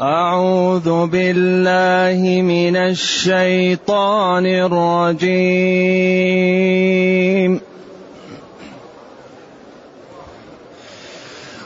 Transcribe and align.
أعوذ 0.00 1.06
بالله 1.06 2.42
من 2.42 2.76
الشيطان 2.76 4.46
الرجيم. 4.46 5.18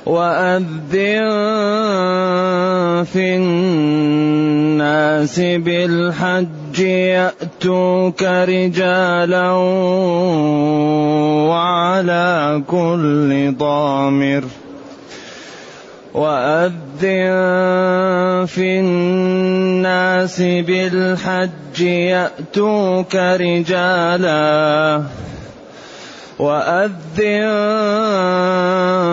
وأذن 0.06 0.64
في 3.04 3.37
الناس 3.37 5.41
بالحج 5.41 6.80
يأتوك 6.80 8.23
رجالا 8.23 9.51
وعلى 11.49 12.62
كل 12.69 13.55
ضامر. 13.59 14.45
وأذن 16.14 16.72
في 18.46 18.80
الناس 18.80 20.40
بالحج 20.40 21.80
يأتوك 21.80 23.14
رجالا. 23.14 25.03
وأذن 26.39 27.48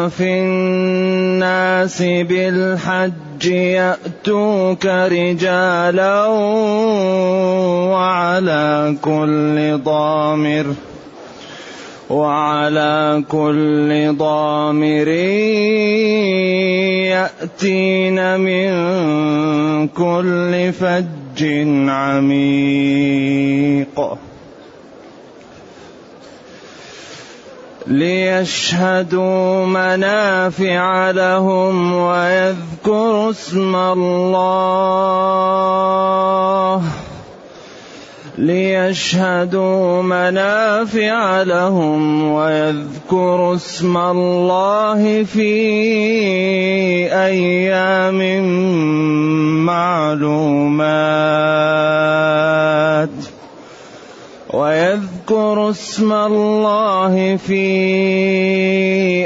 في 0.09 0.39
الناس 0.39 2.01
بالحج 2.01 3.45
يأتوك 3.45 4.85
رجالا 4.85 6.25
وعلى 7.91 8.95
كل 9.01 9.77
ضامر. 9.83 10.65
وعلى 12.09 13.23
كل 13.29 14.15
ضامر 14.17 15.07
يأتين 17.13 18.39
من 18.39 18.71
كل 19.87 20.73
فج 20.73 21.43
عميق. 21.89 22.97
ليشهدوا 27.87 29.65
منافع 29.65 31.11
لهم 31.11 31.93
ويذكروا 31.93 33.29
اسم 33.29 33.75
الله. 33.75 35.09
ليشهدوا 38.39 40.01
منافع 40.01 41.41
لهم 41.41 42.31
ويذكروا 42.31 43.55
اسم 43.55 43.97
الله 43.97 45.23
في 45.23 45.51
أيام 47.11 48.43
معلومات. 49.65 50.29
ويذكروا 54.53 55.69
اسم 55.69 56.13
الله 56.13 57.35
في 57.35 57.65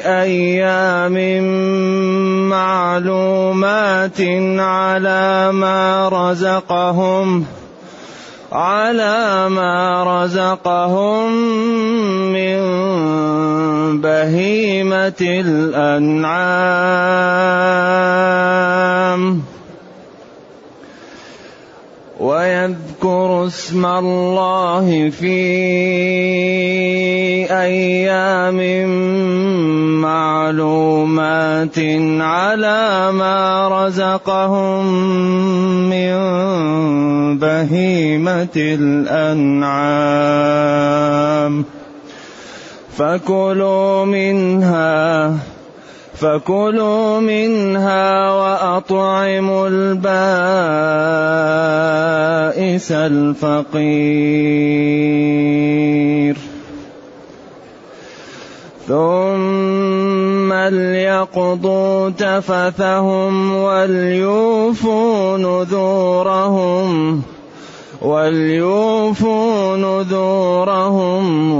أيام 0.05 1.43
معلومات 2.49 4.21
على 4.59 5.51
ما 5.51 6.09
رزقهم. 6.09 7.45
على 8.53 9.49
ما 9.49 10.03
رزقهم 10.05 11.31
من 12.33 12.61
بهيمة 14.01 15.21
الأنعام. 15.21 16.33
ويذكر 22.23 23.45
اسم 23.47 23.85
الله 23.85 25.09
في 25.09 25.43
أيام 27.51 28.59
معلومات 30.01 31.79
على 32.19 33.11
ما 33.11 33.67
رزقهم 33.67 34.85
من 35.91 36.15
بهيمة 37.39 38.55
الأنعام. 38.55 39.83
فكلوا 42.97 44.05
منها 44.05 45.33
فكلوا 46.15 47.19
منها 47.19 48.31
وأطعموا 48.31 49.67
البائس 49.67 50.01
الفقير. 52.91 54.43
ثم 58.87 60.53
ليقضوا 60.53 62.09
تفثهم 62.09 63.55
وليوفوا 63.55 65.37
نذورهم 65.37 67.21
وليوفوا 68.01 69.77
نذورهم 69.77 71.59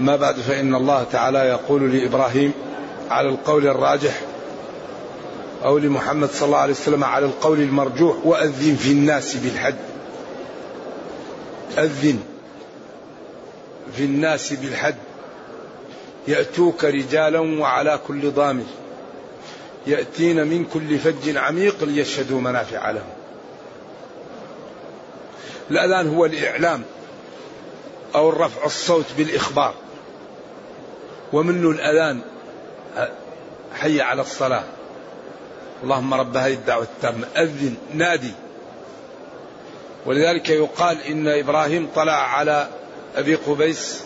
ما 0.00 0.16
بعد 0.16 0.36
فإن 0.36 0.74
الله 0.74 1.04
تعالى 1.12 1.38
يقول 1.38 1.96
لإبراهيم 1.96 2.52
على 3.10 3.28
القول 3.28 3.66
الراجح 3.66 4.20
أو 5.64 5.78
لمحمد 5.78 6.30
صلى 6.30 6.46
الله 6.46 6.58
عليه 6.58 6.72
وسلم 6.72 7.04
على 7.04 7.26
القول 7.26 7.60
المرجوح 7.60 8.16
وأذن 8.24 8.76
في 8.76 8.92
الناس 8.92 9.36
بالحج 9.36 9.74
أذن 11.78 12.20
في 13.96 14.04
الناس 14.04 14.52
بالحج 14.52 14.94
يأتوك 16.28 16.84
رجالا 16.84 17.40
وعلى 17.40 18.00
كل 18.08 18.30
ضامر. 18.30 18.64
يأتين 19.86 20.46
من 20.46 20.64
كل 20.64 20.98
فج 20.98 21.36
عميق 21.36 21.84
ليشهدوا 21.84 22.40
منافع 22.40 22.90
لهم. 22.90 23.12
الأذان 25.70 26.08
هو 26.14 26.24
الإعلام 26.24 26.82
أو 28.14 28.28
الرفع 28.28 28.64
الصوت 28.64 29.06
بالإخبار. 29.16 29.74
ومنه 31.32 31.70
الأذان 31.70 32.20
حي 33.74 34.00
على 34.00 34.22
الصلاة. 34.22 34.64
اللهم 35.82 36.14
رب 36.14 36.36
هذه 36.36 36.52
الدعوة 36.52 36.82
التامة. 36.82 37.26
أذن 37.36 37.74
نادي. 37.94 38.32
ولذلك 40.06 40.48
يقال 40.48 41.02
إن 41.02 41.28
إبراهيم 41.28 41.88
طلع 41.94 42.12
على 42.12 42.68
أبي 43.16 43.34
قبيس 43.34 44.00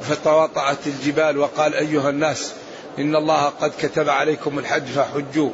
فتواطأت 0.00 0.86
الجبال 0.86 1.38
وقال 1.38 1.74
أيها 1.74 2.10
الناس 2.10 2.52
إن 2.98 3.16
الله 3.16 3.44
قد 3.46 3.72
كتب 3.80 4.08
عليكم 4.08 4.58
الحج 4.58 4.86
فحجوا 4.86 5.50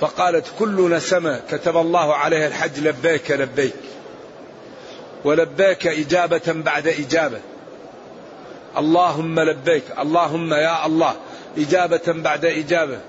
فقالت 0.00 0.46
كل 0.58 0.90
نسمة 0.90 1.40
كتب 1.50 1.76
الله 1.76 2.14
عليها 2.14 2.46
الحج 2.46 2.78
لبيك 2.78 3.30
لبيك. 3.30 3.74
ولبيك 5.24 5.86
إجابة 5.86 6.42
بعد 6.46 6.88
إجابة. 6.88 7.40
اللهم 8.78 9.40
لبيك 9.40 9.84
اللهم 9.98 10.54
يا 10.54 10.86
الله. 10.86 11.16
إجابة 11.58 12.02
بعد 12.06 12.44
إجابة. 12.44 13.00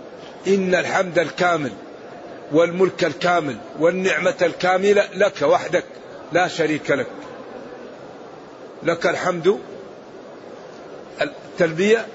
إن 0.48 0.75
الحمد 0.75 1.19
الكامل 1.19 1.72
والملك 2.52 3.04
الكامل 3.04 3.58
والنعمة 3.80 4.36
الكاملة 4.42 5.10
لك 5.14 5.42
وحدك 5.42 5.86
لا 6.31 6.48
شريك 6.48 6.92
لك. 6.92 7.08
لك 8.84 9.08
الحمد. 9.08 9.60
التلبية. 11.22 12.06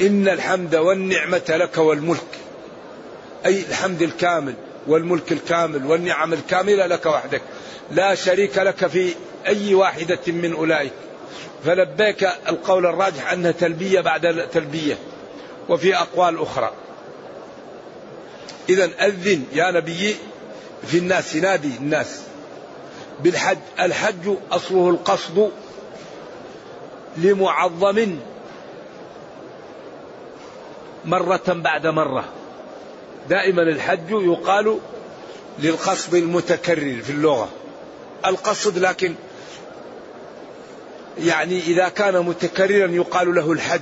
إن 0.00 0.28
الحمد 0.28 0.74
والنعمة 0.74 1.42
لك 1.48 1.78
والملك. 1.78 2.38
أي 3.46 3.60
الحمد 3.60 4.02
الكامل. 4.02 4.54
والملك 4.86 5.32
الكامل 5.32 5.86
والنعم 5.86 6.32
الكاملة 6.32 6.86
لك 6.86 7.06
وحدك. 7.06 7.42
لا 7.90 8.14
شريك 8.14 8.58
لك 8.58 8.86
في 8.86 9.14
أي 9.46 9.74
واحدة 9.74 10.20
من 10.26 10.52
أولئك. 10.52 10.92
فلبيك 11.64 12.28
القول 12.48 12.86
الراجح 12.86 13.32
أنها 13.32 13.50
تلبية 13.50 14.00
بعد 14.00 14.48
تلبية 14.52 14.98
وفي 15.68 15.96
أقوال 15.96 16.42
أخرى. 16.42 16.72
إذا 18.68 18.90
أذن 19.00 19.44
يا 19.52 19.70
نبي 19.70 20.16
في 20.86 20.98
الناس 20.98 21.36
نادي 21.36 21.76
الناس 21.76 22.22
بالحج. 23.20 23.58
الحج 23.80 24.34
أصله 24.52 24.90
القصد 24.90 25.50
لمعظم 27.16 28.16
مرة 31.04 31.42
بعد 31.48 31.86
مرة. 31.86 32.24
دائما 33.28 33.62
الحج 33.62 34.10
يقال 34.10 34.78
للقصد 35.58 36.14
المتكرر 36.14 37.02
في 37.02 37.10
اللغة. 37.10 37.48
القصد 38.26 38.78
لكن 38.78 39.14
يعني 41.18 41.58
إذا 41.60 41.88
كان 41.88 42.24
متكررا 42.24 42.90
يقال 42.90 43.34
له 43.34 43.52
الحج. 43.52 43.80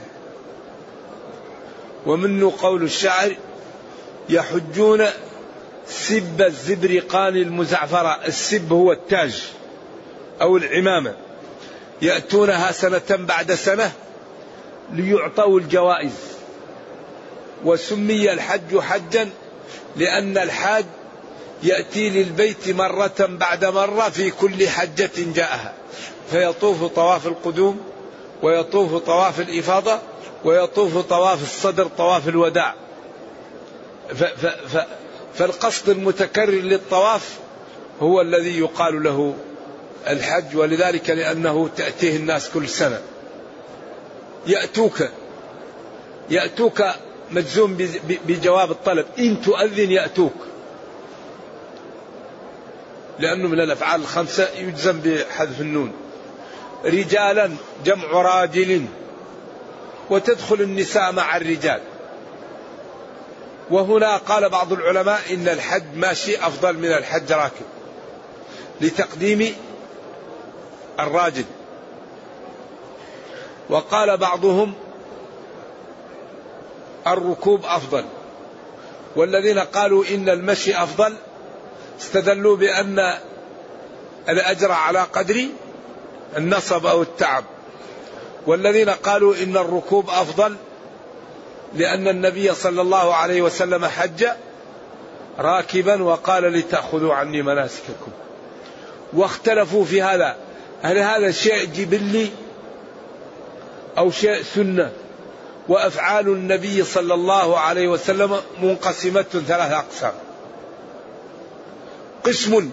ومنه 2.06 2.52
قول 2.58 2.82
الشاعر 2.82 3.36
يحجون 4.28 5.06
سب 5.88 6.42
الزبرقان 6.42 7.36
المزعفرة. 7.36 8.26
السب 8.26 8.72
هو 8.72 8.92
التاج 8.92 9.52
أو 10.40 10.56
العمامة. 10.56 11.14
يأتونها 12.02 12.72
سنة 12.72 13.02
بعد 13.10 13.54
سنة 13.54 13.92
ليعطوا 14.92 15.60
الجوائز. 15.60 16.35
وسمي 17.66 18.32
الحج 18.32 18.78
حجا 18.78 19.30
لأن 19.96 20.38
الحاج 20.38 20.84
يأتي 21.62 22.10
للبيت 22.10 22.68
مرة 22.68 23.14
بعد 23.20 23.64
مرة 23.64 24.08
في 24.08 24.30
كل 24.30 24.68
حجة 24.68 25.10
جاءها. 25.16 25.72
فيطوف 26.30 26.84
طواف 26.84 27.26
القدوم 27.26 27.80
ويطوف 28.42 28.94
طواف 28.94 29.40
الإفاضة 29.40 29.98
ويطوف 30.44 30.98
طواف 30.98 31.42
الصدر 31.42 31.86
طواف 31.86 32.28
الوداع. 32.28 32.74
ف 34.08 34.24
ف 34.24 34.46
ف 34.46 34.84
فالقصد 35.34 35.88
المتكرر 35.88 36.50
للطواف 36.50 37.38
هو 38.02 38.20
الذي 38.20 38.58
يقال 38.58 39.02
له 39.02 39.34
الحج 40.08 40.56
ولذلك 40.56 41.10
لأنه 41.10 41.68
تأتيه 41.76 42.16
الناس 42.16 42.48
كل 42.48 42.68
سنة. 42.68 43.00
يأتوك 44.46 45.08
يأتوك 46.30 46.82
مجزوم 47.30 47.76
بجواب 48.26 48.70
الطلب. 48.70 49.06
إن 49.18 49.42
تؤذن 49.42 49.90
يأتوك. 49.90 50.32
لأنه 53.18 53.48
من 53.48 53.60
الأفعال 53.60 54.00
الخمسة 54.00 54.48
يجزم 54.54 55.00
بحذف 55.00 55.60
النون. 55.60 55.92
رجالا 56.84 57.50
جمع 57.84 58.12
راجل. 58.12 58.84
وتدخل 60.10 60.60
النساء 60.60 61.12
مع 61.12 61.36
الرجال. 61.36 61.80
وهنا 63.70 64.16
قال 64.16 64.48
بعض 64.48 64.72
العلماء 64.72 65.20
إن 65.30 65.48
الحج 65.48 65.84
ماشي 65.94 66.36
أفضل 66.36 66.78
من 66.78 66.92
الحج 66.92 67.32
راكب. 67.32 67.66
لتقديم 68.80 69.54
الراجل. 71.00 71.44
وقال 73.68 74.16
بعضهم 74.16 74.74
الركوب 77.06 77.64
أفضل. 77.64 78.04
والذين 79.16 79.58
قالوا 79.58 80.04
إن 80.14 80.28
المشي 80.28 80.82
أفضل 80.82 81.14
استدلوا 82.00 82.56
بأن 82.56 83.14
الأجر 84.28 84.72
على 84.72 84.98
قدر 84.98 85.46
النصب 86.36 86.86
أو 86.86 87.02
التعب. 87.02 87.44
والذين 88.46 88.90
قالوا 88.90 89.34
إن 89.42 89.56
الركوب 89.56 90.10
أفضل 90.10 90.56
لأن 91.74 92.08
النبي 92.08 92.54
صلى 92.54 92.82
الله 92.82 93.14
عليه 93.14 93.42
وسلم 93.42 93.86
حج 93.86 94.26
راكبا 95.38 96.02
وقال 96.02 96.42
لتأخذوا 96.42 97.14
عني 97.14 97.42
مناسككم. 97.42 98.10
واختلفوا 99.12 99.84
في 99.84 100.02
هذا. 100.02 100.36
هل 100.82 100.98
هذا 100.98 101.30
شيء 101.30 101.64
جبلي 101.64 102.30
أو 103.98 104.10
شيء 104.10 104.42
سنة؟ 104.42 104.90
وأفعال 105.68 106.28
النبي 106.28 106.84
صلى 106.84 107.14
الله 107.14 107.58
عليه 107.58 107.88
وسلم 107.88 108.36
منقسمة 108.62 109.22
ثلاثة 109.22 109.78
أقسام. 109.78 110.12
قسم 112.24 112.70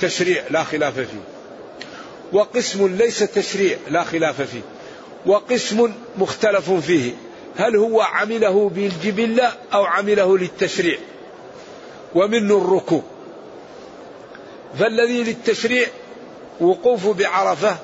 تشريع 0.00 0.42
لا 0.50 0.64
خلاف 0.64 0.94
فيه. 0.94 1.24
وقسم 2.32 2.96
ليس 2.96 3.18
تشريع 3.18 3.78
لا 3.88 4.04
خلاف 4.04 4.42
فيه. 4.42 4.62
وقسم 5.26 5.92
مختلف 6.18 6.70
فيه. 6.70 7.12
هل 7.56 7.76
هو 7.76 8.00
عمله 8.00 8.70
بالجبلة 8.74 9.52
أو 9.74 9.84
عمله 9.84 10.38
للتشريع؟ 10.38 10.98
ومنه 12.14 12.56
الركوب 12.58 13.02
فالذي 14.78 15.22
للتشريع 15.22 15.86
وقوف 16.60 17.08
بعرفة 17.08 17.76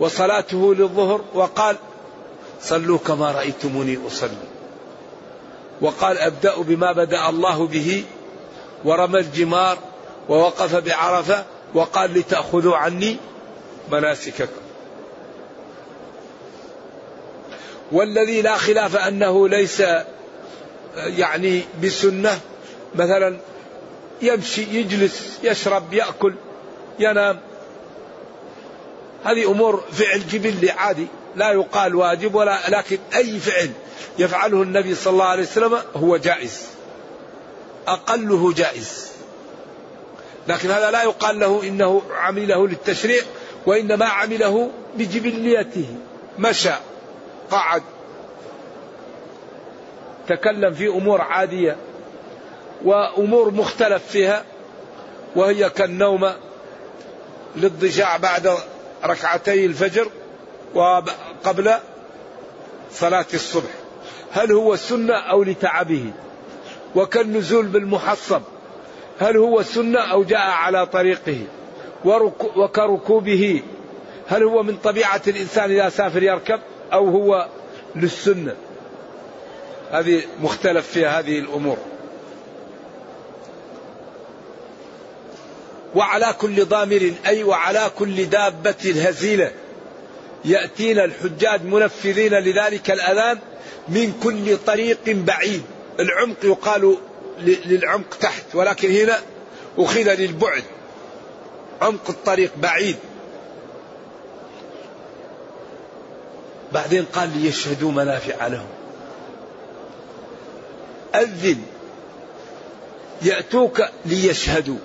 وصلاته 0.00 0.74
للظهر 0.74 1.24
وقال 1.34 1.76
صلوا 2.62 2.98
كما 2.98 3.32
رأيتموني 3.32 3.98
أصلي. 4.06 4.48
وقال 5.80 6.18
أبدأ 6.18 6.56
بما 6.56 6.92
بدأ 6.92 7.28
الله 7.28 7.66
به 7.66 8.04
ورمى 8.84 9.18
الجمار 9.18 9.78
ووقف 10.28 10.74
بعرفة 10.76 11.44
وقال 11.74 12.14
لتأخذوا 12.14 12.76
عني 12.76 13.16
مناسككم. 13.92 14.62
والذي 17.92 18.42
لا 18.42 18.56
خلاف 18.56 18.96
أنه 18.96 19.48
ليس 19.48 19.82
يعني 20.96 21.62
بسنة 21.82 22.40
مثلا 22.94 23.36
يمشي 24.22 24.62
يجلس 24.62 25.38
يشرب 25.42 25.92
يأكل 25.92 26.34
ينام 26.98 27.40
هذه 29.24 29.50
أمور 29.50 29.84
فعل 29.92 30.26
جبلي 30.26 30.70
عادي. 30.70 31.06
لا 31.38 31.52
يقال 31.52 31.94
واجب 31.94 32.34
ولا 32.34 32.70
لكن 32.70 32.98
أي 33.14 33.38
فعل 33.38 33.70
يفعله 34.18 34.62
النبي 34.62 34.94
صلى 34.94 35.12
الله 35.12 35.24
عليه 35.24 35.42
وسلم 35.42 35.78
هو 35.96 36.16
جائز. 36.16 36.66
أقله 37.86 38.52
جائز. 38.52 39.08
لكن 40.48 40.70
هذا 40.70 40.90
لا 40.90 41.02
يقال 41.02 41.40
له 41.40 41.62
إنه 41.62 42.02
عمله 42.14 42.68
للتشريع 42.68 43.22
وإنما 43.66 44.06
عمله 44.06 44.70
بجبليته. 44.96 45.86
مشى 46.38 46.74
قعد. 47.50 47.82
تكلم 50.28 50.74
في 50.74 50.88
أمور 50.88 51.20
عادية 51.20 51.76
وأمور 52.84 53.50
مختلف 53.50 54.02
فيها 54.08 54.44
وهي 55.36 55.70
كالنوم 55.70 56.32
للضجاع 57.56 58.16
بعد 58.16 58.58
ركعتي 59.04 59.66
الفجر. 59.66 60.08
وقبل 60.74 61.74
صلاة 62.92 63.26
الصبح. 63.34 63.70
هل 64.32 64.52
هو 64.52 64.76
سنة 64.76 65.14
أو 65.14 65.42
لتعبه؟ 65.42 66.12
وكالنزول 66.96 67.66
بالمحصب. 67.66 68.42
هل 69.20 69.36
هو 69.36 69.62
سنة 69.62 70.00
أو 70.00 70.24
جاء 70.24 70.50
على 70.50 70.86
طريقه؟ 70.86 71.38
وكركوبه. 72.56 73.62
هل 74.28 74.42
هو 74.42 74.62
من 74.62 74.76
طبيعة 74.76 75.22
الإنسان 75.26 75.70
إذا 75.70 75.88
سافر 75.88 76.22
يركب 76.22 76.60
أو 76.92 77.08
هو 77.08 77.48
للسنة؟ 77.96 78.54
هذه 79.90 80.22
مختلف 80.40 80.86
في 80.86 81.06
هذه 81.06 81.38
الأمور. 81.38 81.76
وعلى 85.94 86.34
كل 86.40 86.64
ضامر 86.64 87.12
أي 87.26 87.44
وعلى 87.44 87.90
كل 87.98 88.24
دابة 88.24 88.92
هزيلة. 89.06 89.50
يأتينا 90.44 91.04
الحجاج 91.04 91.64
منفذين 91.64 92.34
لذلك 92.34 92.90
الأذان 92.90 93.38
من 93.88 94.12
كل 94.22 94.56
طريق 94.56 94.98
بعيد. 95.06 95.62
العمق 96.00 96.44
يقال 96.44 96.96
للعمق 97.40 98.14
تحت 98.20 98.54
ولكن 98.54 98.90
هنا 98.90 99.18
أخذ 99.78 100.14
للبعد. 100.14 100.62
عمق 101.82 102.10
الطريق 102.10 102.52
بعيد. 102.56 102.96
بعدين 106.72 107.04
قال 107.04 107.38
ليشهدوا 107.38 107.92
منافع 107.92 108.46
لهم. 108.46 108.68
أذن. 111.14 111.62
يأتوك 113.22 113.82
ليشهدوا. 114.06 114.78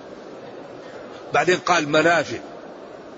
بعدين 1.34 1.58
قال 1.58 1.90
منافع. 1.90 2.38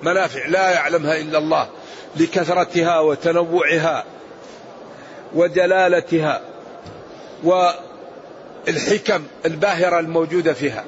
منافع 0.06 0.46
لا 0.46 0.72
يعلمها 0.72 1.18
إلا 1.18 1.38
الله 1.38 1.68
لكثرتها 2.16 3.00
وتنوعها 3.00 4.06
وجلالتها 5.36 6.42
والحكم 7.44 9.24
الباهرة 9.46 10.00
الموجودة 10.00 10.54
فيها. 10.54 10.86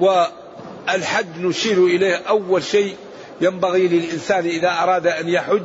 والحج 0.00 1.26
نشير 1.38 1.84
إليه 1.84 2.16
أول 2.28 2.62
شيء 2.62 2.96
ينبغي 3.40 3.88
للإنسان 3.88 4.46
إذا 4.46 4.70
أراد 4.70 5.06
أن 5.06 5.28
يحج. 5.28 5.62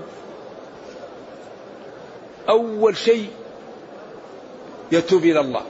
أول 2.50 2.98
شيء 2.98 3.30
يتوب 4.92 5.24
إلى 5.24 5.40
الله 5.40 5.62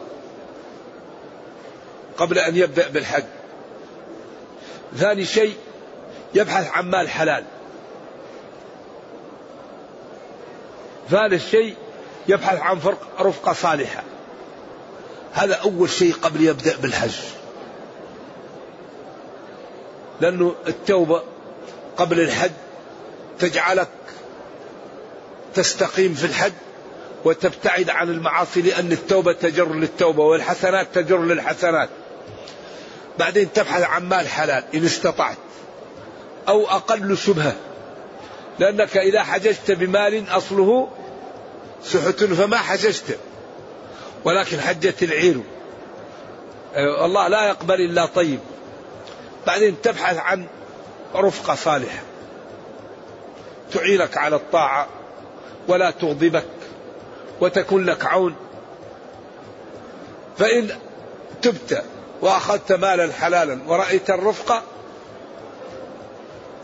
قبل 2.18 2.40
أن 2.40 2.56
يبدأ 2.56 2.90
بالحج. 2.90 3.24
ثاني 4.96 5.26
شيء 5.26 5.56
يبحث 6.36 6.72
عن 6.72 6.90
مال 6.90 7.10
حلال. 7.10 7.44
ثالث 11.10 11.50
شيء 11.50 11.76
يبحث 12.28 12.60
عن 12.60 12.80
فرق 12.80 13.22
رفقة 13.22 13.54
صالحة. 13.54 14.04
هذا 15.34 15.56
أول 15.56 15.90
شيء 15.90 16.14
قبل 16.14 16.44
يبدأ 16.44 16.78
بالحج. 16.78 17.16
لأنه 20.22 20.56
التوبة 20.68 21.24
قبل 21.98 22.20
الحج 22.20 22.52
تجعلك 23.40 23.90
تستقيم 25.54 26.14
في 26.14 26.26
الحج 26.26 26.54
وتبتعد 27.26 27.90
عن 27.90 28.10
المعاصي 28.10 28.62
لأن 28.62 28.92
التوبة 28.92 29.34
تجر 29.34 29.74
للتوبة 29.74 30.24
والحسنات 30.24 30.88
تجر 30.94 31.22
للحسنات. 31.22 31.90
بعدين 33.20 33.54
تبحث 33.54 33.84
عن 33.84 34.10
مال 34.10 34.28
حلال 34.28 34.64
إن 34.76 34.86
استطعت. 34.86 35.38
أو 36.48 36.68
أقل 36.68 37.18
شبهة. 37.18 37.56
لأنك 38.60 38.98
إذا 38.98 39.24
حججت 39.24 39.72
بمال 39.72 40.26
أصله 40.30 40.90
سحت 41.84 42.24
فما 42.24 42.58
حججت. 42.58 43.20
ولكن 44.26 44.60
حجت 44.60 45.04
العير. 45.04 45.42
الله 47.06 47.28
لا 47.28 47.48
يقبل 47.48 47.76
إلا 47.76 48.06
طيب. 48.06 48.40
بعدين 49.48 49.82
تبحث 49.82 50.18
عن 50.18 50.46
رفقة 51.16 51.56
صالحة. 51.56 52.02
تعينك 53.74 54.18
على 54.18 54.36
الطاعة 54.36 54.88
ولا 55.68 55.92
تغضبك 55.92 56.46
وتكون 57.42 57.86
لك 57.86 58.06
عون. 58.06 58.36
فإن 60.38 60.70
تبت 61.42 61.84
وأخذت 62.24 62.72
مالا 62.72 63.14
حلالا 63.14 63.60
ورأيت 63.68 64.10
الرفقة 64.10 64.62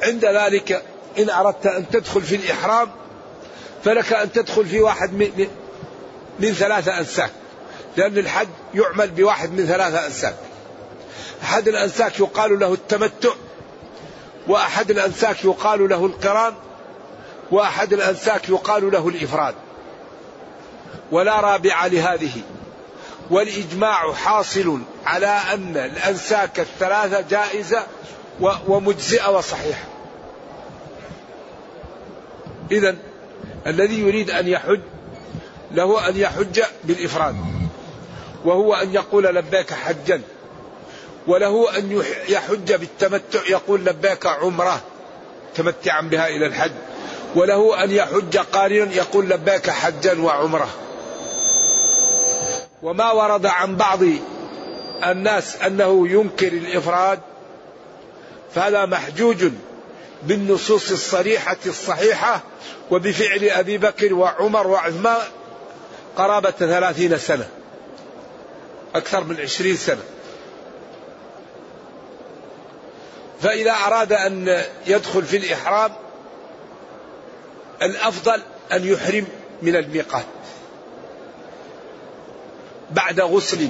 عند 0.02 0.26
ذلك 0.26 0.84
إن 1.20 1.30
أردت 1.30 1.66
أن 1.66 1.90
تدخل 1.90 2.22
في 2.22 2.36
الإحرام 2.36 2.90
فلك 3.84 4.14
أن 4.14 4.32
تدخل 4.32 4.66
في 4.66 4.82
واحد 4.82 5.14
من, 5.14 5.48
من 6.40 6.54
ثلاثة 6.54 7.00
أنساك 7.00 7.32
لأن 7.98 8.18
الحج 8.18 8.48
يعمل 8.74 9.12
بواحد 9.12 9.52
من 9.52 9.66
ثلاثة 9.66 10.06
أنساك 10.06 10.36
أحد 11.44 11.68
الأنساك 11.68 12.20
يقال 12.20 12.60
له 12.60 12.74
التمتع 12.74 13.34
وأحد 14.48 14.92
الأنساك 14.92 15.46
يقال 15.46 15.90
له 15.90 16.06
القران 16.06 16.54
وأحد 17.52 17.94
الأنساك 17.94 18.50
يقال 18.50 18.92
له 18.92 19.08
الإفراد 19.08 19.56
ولا 21.12 21.40
رابع 21.40 21.86
لهذه 21.86 22.42
والإجماع 23.30 24.14
حاصل 24.14 24.80
على 25.06 25.40
أن 25.54 25.78
الأنساك 25.78 26.60
الثلاثة 26.60 27.22
جائزة 27.22 27.84
ومجزئة 28.68 29.30
وصحيحة. 29.38 29.84
إذا 32.72 32.96
الذي 33.68 34.00
يريد 34.00 34.32
أن 34.32 34.48
يحج 34.48 34.80
له 35.72 36.10
أن 36.10 36.18
يحج 36.18 36.62
بالإفراد 36.84 37.36
وهو 38.46 38.74
أن 38.74 38.94
يقول 38.94 39.24
لبيك 39.24 39.74
حجا 39.74 40.22
وله 41.28 41.78
أن 41.78 42.04
يحج 42.30 42.74
بالتمتع 42.74 43.40
يقول 43.50 43.86
لبيك 43.86 44.26
عمرة 44.26 44.82
تمتعا 45.56 46.02
بها 46.02 46.28
إلى 46.28 46.46
الحج 46.46 46.72
وله 47.36 47.84
أن 47.84 47.92
يحج 47.92 48.38
قارنا 48.38 48.94
يقول 48.94 49.30
لبيك 49.30 49.70
حجا 49.70 50.22
وعمرة. 50.22 50.70
وما 52.84 53.12
ورد 53.12 53.46
عن 53.46 53.76
بعض 53.76 54.00
الناس 55.06 55.56
أنه 55.56 56.08
ينكر 56.08 56.48
الإفراد 56.48 57.20
فهذا 58.56 58.86
محجوج 58.86 59.46
بالنصوص 60.24 60.92
الصريحة 60.92 61.58
الصحيحة 61.66 62.42
وبفعل 62.92 63.44
أبي 63.44 63.78
بكر 63.78 64.14
وعمر 64.14 64.68
وعثمان 64.68 65.18
قرابة 66.18 66.52
ثلاثين 66.52 67.18
سنة 67.18 67.48
أكثر 68.96 69.24
من 69.24 69.42
عشرين 69.42 69.76
سنة. 69.76 70.04
فإذا 73.42 73.72
أراد 73.72 74.14
أن 74.14 74.64
يدخل 74.88 75.24
في 75.24 75.38
الإحرام 75.38 75.92
الأفضل 77.82 78.42
أن 78.72 78.88
يحرم 78.88 79.28
من 79.62 79.76
الميقات. 79.76 80.26
بعد 82.92 83.20
غسل. 83.20 83.70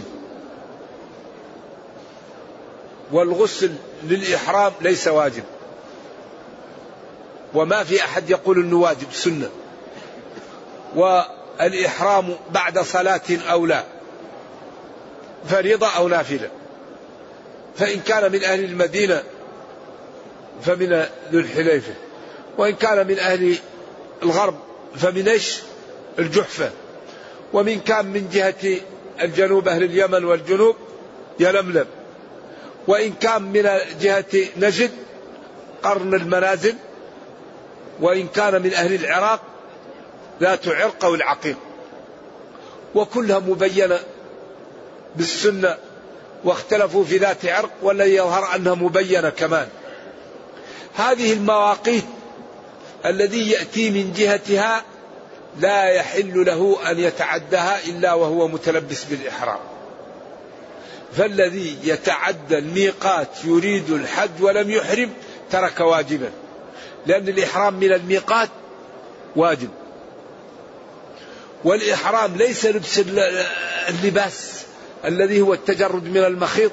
والغسل 3.12 3.72
للإحرام 4.04 4.74
ليس 4.82 5.08
واجب. 5.08 5.44
وما 7.54 7.84
في 7.84 8.04
أحد 8.04 8.30
يقول 8.30 8.60
أنه 8.60 8.78
واجب 8.78 9.08
سنة. 9.14 9.50
والإحرام 10.96 12.36
بعد 12.52 12.80
صلاة 12.80 13.22
أو 13.52 13.66
لا 13.66 13.84
فريضة 15.50 15.88
أو 15.88 16.08
نافلة. 16.08 16.50
فإن 17.78 18.00
كان 18.00 18.32
من 18.32 18.44
أهل 18.44 18.64
المدينة 18.64 19.24
فمن 20.62 21.06
ذو 21.32 21.40
الحليفة. 21.40 21.94
وإن 22.58 22.76
كان 22.76 23.08
من 23.08 23.20
أهل 23.20 23.56
الغرب 24.24 24.56
فمن 24.96 25.28
إيش؟ 25.28 25.60
الجحفة. 26.20 26.72
ومن 27.54 27.80
كان 27.80 28.06
من 28.06 28.30
جهة 28.34 28.80
الجنوب 29.22 29.68
أهل 29.68 29.84
اليمن 29.84 30.26
والجنوب 30.26 30.76
يلملم 31.40 31.86
وإن 32.88 33.14
كان 33.14 33.42
من 33.42 33.70
جهة 34.02 34.26
نجد 34.58 34.92
قرن 35.84 36.14
المنازل. 36.14 36.76
وإن 38.00 38.28
كان 38.28 38.62
من 38.62 38.74
أهل 38.74 38.96
العراق 38.96 39.42
ذات 40.42 40.68
عرق 40.68 41.06
أو 41.06 41.16
العقيق. 41.16 41.58
وكلها 42.96 43.40
مبينة 43.40 44.00
بالسنة 45.16 45.78
واختلفوا 46.44 47.04
في 47.04 47.18
ذات 47.18 47.46
عرق 47.46 47.70
والذي 47.82 48.16
يظهر 48.16 48.56
أنها 48.56 48.74
مبينة 48.74 49.30
كمان. 49.30 49.68
هذه 50.96 51.34
المواقيت 51.34 52.06
الذي 53.06 53.52
يأتي 53.52 53.90
من 53.90 54.14
جهتها 54.14 54.84
لا 55.60 55.90
يحل 55.90 56.46
له 56.46 56.92
أن 56.92 57.00
يتعدها 57.00 57.86
إلا 57.86 58.14
وهو 58.14 58.48
متلبس 58.48 59.04
بالإحرام. 59.04 59.60
فالذي 61.18 61.78
يتعدى 61.84 62.58
الميقات 62.58 63.28
يريد 63.44 63.90
الحج 63.90 64.30
ولم 64.42 64.70
يحرم 64.70 65.10
ترك 65.52 65.80
واجبا 65.80 66.32
لأن 67.06 67.28
الإحرام 67.28 67.74
من 67.74 67.94
الميقات 67.94 68.50
واجب. 69.36 69.70
والإحرام 71.64 72.36
ليس 72.36 72.66
لبس 72.66 73.02
اللباس 73.90 74.64
الذي 75.06 75.42
هو 75.42 75.54
التجرد 75.54 76.04
من 76.04 76.24
المخيط 76.24 76.72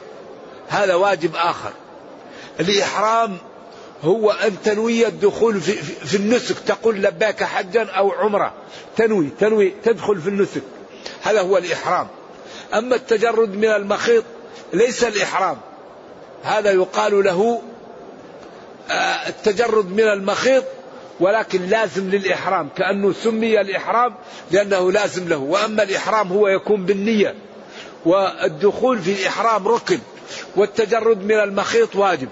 هذا 0.69 0.95
واجب 0.95 1.37
آخر. 1.37 1.73
الإحرام 2.61 3.39
هو 4.05 4.31
أن 4.31 4.63
تنوي 4.65 5.07
الدخول 5.07 5.61
في, 5.61 5.73
في 6.07 6.17
النسك. 6.17 6.59
تقول 6.59 7.03
لباك 7.03 7.45
حجا 7.45 7.85
أو 7.85 8.13
عمرة. 8.13 8.53
تنوي 8.97 9.31
تنوي 9.41 9.75
تدخل 9.85 10.21
في 10.21 10.29
النسك. 10.29 10.63
هذا 11.23 11.41
هو 11.41 11.59
الإحرام. 11.59 12.09
أما 12.75 12.97
التجرد 12.97 13.55
من 13.55 13.69
المخيط 13.69 14.25
ليس 14.73 15.05
الإحرام. 15.05 15.57
هذا 16.43 16.71
يقال 16.71 17.25
له 17.25 17.63
آه، 18.91 19.29
التجرد 19.29 19.93
من 19.93 20.09
المخيط 20.09 20.65
ولكن 21.21 21.67
لازم 21.67 22.11
للإحرام. 22.11 22.69
كأنه 22.77 23.13
سمي 23.13 23.61
الإحرام 23.61 24.15
لأنه 24.51 24.93
لازم 24.93 25.29
له. 25.29 25.37
وأما 25.37 25.83
الإحرام 25.83 26.33
هو 26.33 26.49
يكون 26.49 26.87
بالنية. 26.87 27.35
والدخول 28.05 28.99
في 28.99 29.13
الإحرام 29.13 29.69
ركن. 29.69 29.99
والتجرد 30.57 31.25
من 31.25 31.41
المخيط 31.41 31.97
واجب. 31.97 32.29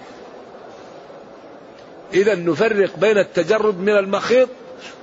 إذا 2.13 2.35
نفرق 2.35 2.97
بين 2.97 3.17
التجرد 3.17 3.79
من 3.79 3.97
المخيط 3.97 4.49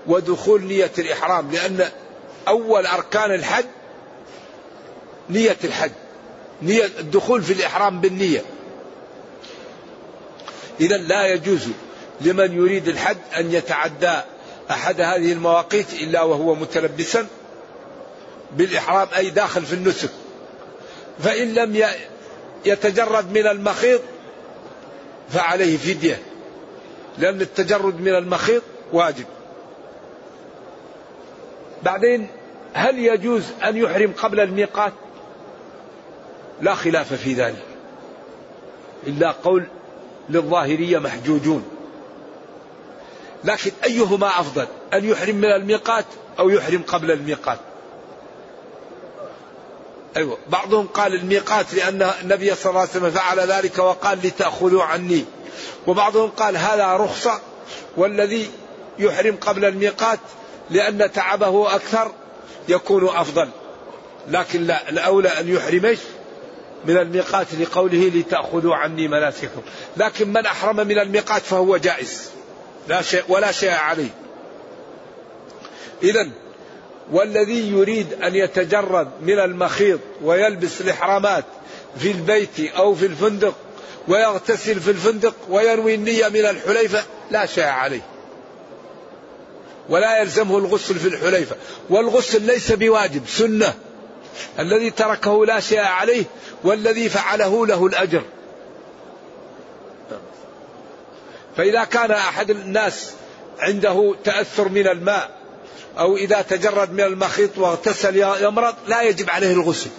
ودخول 0.06 0.64
نية 0.64 0.90
الإحرام 0.98 1.50
لأن 1.52 1.88
أول 2.48 2.86
أركان 2.86 3.34
الحج 3.34 3.64
نية 5.30 5.56
الحج 5.64 5.90
نية 6.62 6.90
الدخول 6.98 7.42
في 7.42 7.52
الإحرام 7.52 8.00
بالنية. 8.00 8.42
إذا 10.80 10.96
لا 10.96 11.26
يجوز 11.26 11.68
لمن 12.20 12.52
يريد 12.56 12.88
الحج 12.88 13.16
أن 13.36 13.52
يتعدى 13.52 14.20
أحد 14.70 15.00
هذه 15.00 15.32
المواقيت 15.32 15.92
إلا 15.92 16.22
وهو 16.22 16.54
متلبسا 16.54 17.26
بالإحرام 18.56 19.08
أي 19.16 19.30
داخل 19.30 19.66
في 19.66 19.72
النسك. 19.72 20.10
فإن 21.22 21.54
لم 21.54 21.84
يتجرد 22.64 23.32
من 23.32 23.46
المخيط 23.46 24.00
فعليه 25.30 25.76
فدية. 25.76 26.31
لأن 27.18 27.40
التجرد 27.40 28.00
من 28.00 28.14
المخيط 28.14 28.62
واجب. 28.92 29.24
بعدين 31.82 32.28
هل 32.72 32.98
يجوز 32.98 33.44
أن 33.64 33.76
يحرم 33.76 34.12
قبل 34.18 34.40
الميقات؟ 34.40 34.92
لا 36.60 36.74
خلاف 36.74 37.14
في 37.14 37.34
ذلك. 37.34 37.64
إلا 39.06 39.30
قول 39.30 39.64
للظاهرية 40.28 40.98
محجوجون. 40.98 41.64
لكن 43.44 43.70
أيهما 43.84 44.26
أفضل 44.28 44.66
أن 44.94 45.04
يحرم 45.04 45.36
من 45.36 45.52
الميقات 45.52 46.04
أو 46.38 46.50
يحرم 46.50 46.82
قبل 46.86 47.10
الميقات؟ 47.10 47.58
أيوة 50.16 50.38
بعضهم 50.48 50.86
قال 50.86 51.14
الميقات 51.14 51.74
لأن 51.74 52.10
النبي 52.22 52.54
صلى 52.54 52.70
الله 52.70 52.80
عليه 52.80 52.90
وسلم 52.90 53.10
فعل 53.10 53.40
ذلك 53.40 53.78
وقال 53.78 54.18
لتأخذوا 54.18 54.82
عني. 54.82 55.24
وبعضهم 55.86 56.30
قال 56.30 56.56
هذا 56.56 56.96
رخصة 56.96 57.40
والذي 57.96 58.50
يحرم 58.98 59.36
قبل 59.36 59.64
الميقات 59.64 60.18
لأن 60.70 61.12
تعبه 61.12 61.74
أكثر 61.74 62.12
يكون 62.68 63.08
أفضل. 63.08 63.48
لكن 64.28 64.62
لا 64.62 64.88
الأولى 64.88 65.28
أن 65.28 65.48
يحرمش 65.48 65.98
من 66.84 66.96
الميقات 66.96 67.46
لقوله 67.54 68.10
لتأخذوا 68.14 68.74
عني 68.74 69.08
مناسككم. 69.08 69.62
لكن 69.96 70.28
من 70.28 70.46
أحرم 70.46 70.76
من 70.76 70.98
الميقات 70.98 71.42
فهو 71.42 71.76
جائز. 71.76 72.30
لا 72.88 73.02
شيء 73.02 73.22
ولا 73.28 73.52
شيء 73.52 73.70
عليه. 73.70 74.10
إذا 76.02 76.30
والذي 77.12 77.70
يريد 77.70 78.12
أن 78.22 78.34
يتجرد 78.34 79.08
من 79.22 79.38
المخيط 79.38 80.00
ويلبس 80.22 80.80
الإحرامات 80.80 81.44
في 81.98 82.10
البيت 82.10 82.60
أو 82.76 82.94
في 82.94 83.06
الفندق 83.06 83.54
ويغتسل 84.08 84.80
في 84.80 84.90
الفندق 84.90 85.34
وينوي 85.48 85.94
النية 85.94 86.28
من 86.28 86.46
الحليفة 86.46 87.04
لا 87.30 87.46
شيء 87.46 87.64
عليه. 87.64 88.00
ولا 89.88 90.20
يلزمه 90.20 90.58
الغسل 90.58 90.94
في 90.94 91.08
الحليفة. 91.08 91.56
والغسل 91.90 92.42
ليس 92.42 92.72
بواجب 92.72 93.22
سنة. 93.28 93.74
الذي 94.58 94.90
تركه 94.90 95.46
لا 95.46 95.60
شيء 95.60 95.80
عليه 95.80 96.24
والذي 96.64 97.08
فعله 97.08 97.66
له 97.66 97.86
الأجر. 97.86 98.22
فإذا 101.56 101.84
كان 101.84 102.10
أحد 102.10 102.50
الناس 102.50 103.12
عنده 103.58 104.14
تأثر 104.24 104.68
من 104.68 104.88
الماء 104.88 105.30
أو 105.98 106.16
إذا 106.16 106.42
تجرد 106.42 106.92
من 106.92 107.00
المخيط 107.00 107.58
واغتسل 107.58 108.16
يمرض 108.16 108.74
لا 108.88 109.02
يجب 109.02 109.30
عليه 109.30 109.52
الغسل. 109.52 109.90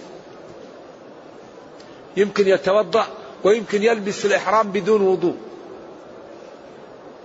يمكن 2.16 2.48
يتوضأ 2.48 3.06
ويمكن 3.44 3.82
يلبس 3.82 4.24
الإحرام 4.24 4.72
بدون 4.72 5.02
وضوء. 5.02 5.36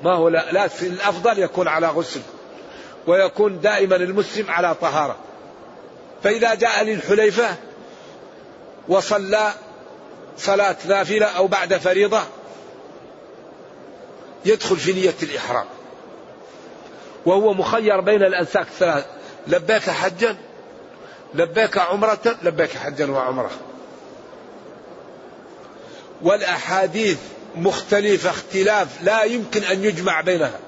ما 0.04 0.14
هو 0.14 0.30
لا, 0.30 0.52
لا 0.52 0.70
الأفضل 0.82 1.40
يكون 1.40 1.68
على 1.68 1.88
غسل 1.88 2.22
ويكون 3.08 3.62
دائما 3.62 3.96
المسلم 3.96 4.52
على 4.52 4.76
طهارة. 4.76 5.16
فإذا 6.24 6.56
جاء 6.56 6.84
للحليفة 6.84 7.56
وصلى 8.88 9.54
صلاة 10.38 10.76
نافلة 10.88 11.26
أو 11.26 11.48
بعد 11.48 11.74
فريضة 11.74 12.22
يدخل 14.46 14.78
في 14.78 14.94
نية 14.94 15.16
الإحرام. 15.24 15.66
وهو 17.26 17.54
مخير 17.54 18.02
بين 18.02 18.24
الأنساك 18.24 18.68
الثلاث 18.68 19.06
لبيك 19.48 19.90
حجا 19.90 20.38
لبيك 21.34 21.78
عمرة 21.78 22.36
لبيك 22.44 22.72
حجا 22.72 23.12
وعمرة. 23.12 23.52
والأحاديث 26.22 27.18
مختلفة 27.56 28.30
اختلاف 28.30 29.04
لا 29.04 29.24
يمكن 29.24 29.64
أن 29.64 29.84
يجمع 29.84 30.22
بينها. 30.22 30.60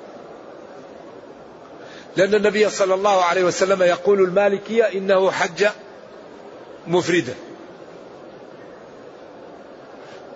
لأن 2.18 2.36
النبي 2.36 2.70
صلى 2.70 2.94
الله 2.94 3.24
عليه 3.24 3.44
وسلم 3.44 3.82
يقول 3.82 4.22
المالكية 4.22 4.84
إنه 4.84 5.32
حج 5.32 5.68
مفردا. 6.88 7.36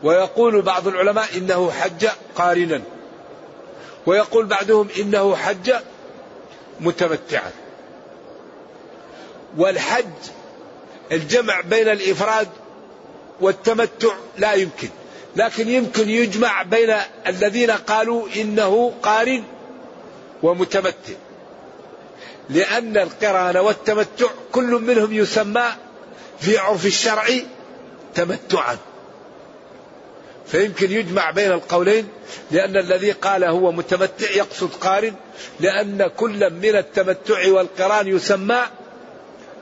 ويقول 0.04 0.62
بعض 0.62 0.88
العلماء 0.88 1.26
إنه 1.38 1.72
حج 1.72 2.08
قارنا. 2.36 2.82
ويقول 4.06 4.46
بعضهم 4.46 4.88
إنه 5.00 5.36
حج 5.36 5.74
متمتعا. 6.80 7.51
والحج 9.58 10.06
الجمع 11.12 11.62
بين 11.62 11.90
الإفراد 11.90 12.48
والتمتع 13.42 14.14
لا 14.38 14.54
يمكن. 14.54 14.90
لكن 15.36 15.70
يمكن 15.70 16.10
يجمع 16.10 16.64
بين 16.64 16.96
الذين 17.28 17.72
قالوا 17.72 18.28
إنه 18.36 18.94
قارن 19.04 19.44
ومتمتع. 20.44 21.14
لأن 22.50 22.98
القران 22.98 23.58
والتمتع 23.58 24.28
كل 24.52 24.72
منهم 24.72 25.14
يسمى 25.14 25.66
في 26.40 26.58
عرف 26.58 26.86
الشرع 26.86 27.28
تمتعا. 28.16 28.78
فيمكن 30.48 30.92
يجمع 30.92 31.32
بين 31.32 31.52
القولين 31.52 32.08
لأن 32.52 32.78
الذي 32.78 33.12
قال 33.12 33.44
هو 33.44 33.72
متمتع 33.72 34.32
يقصد 34.32 34.70
قارن 34.82 35.14
لأن 35.60 36.08
كل 36.18 36.54
من 36.54 36.76
التمتع 36.76 37.48
والقران 37.48 38.08
يسمى 38.08 38.62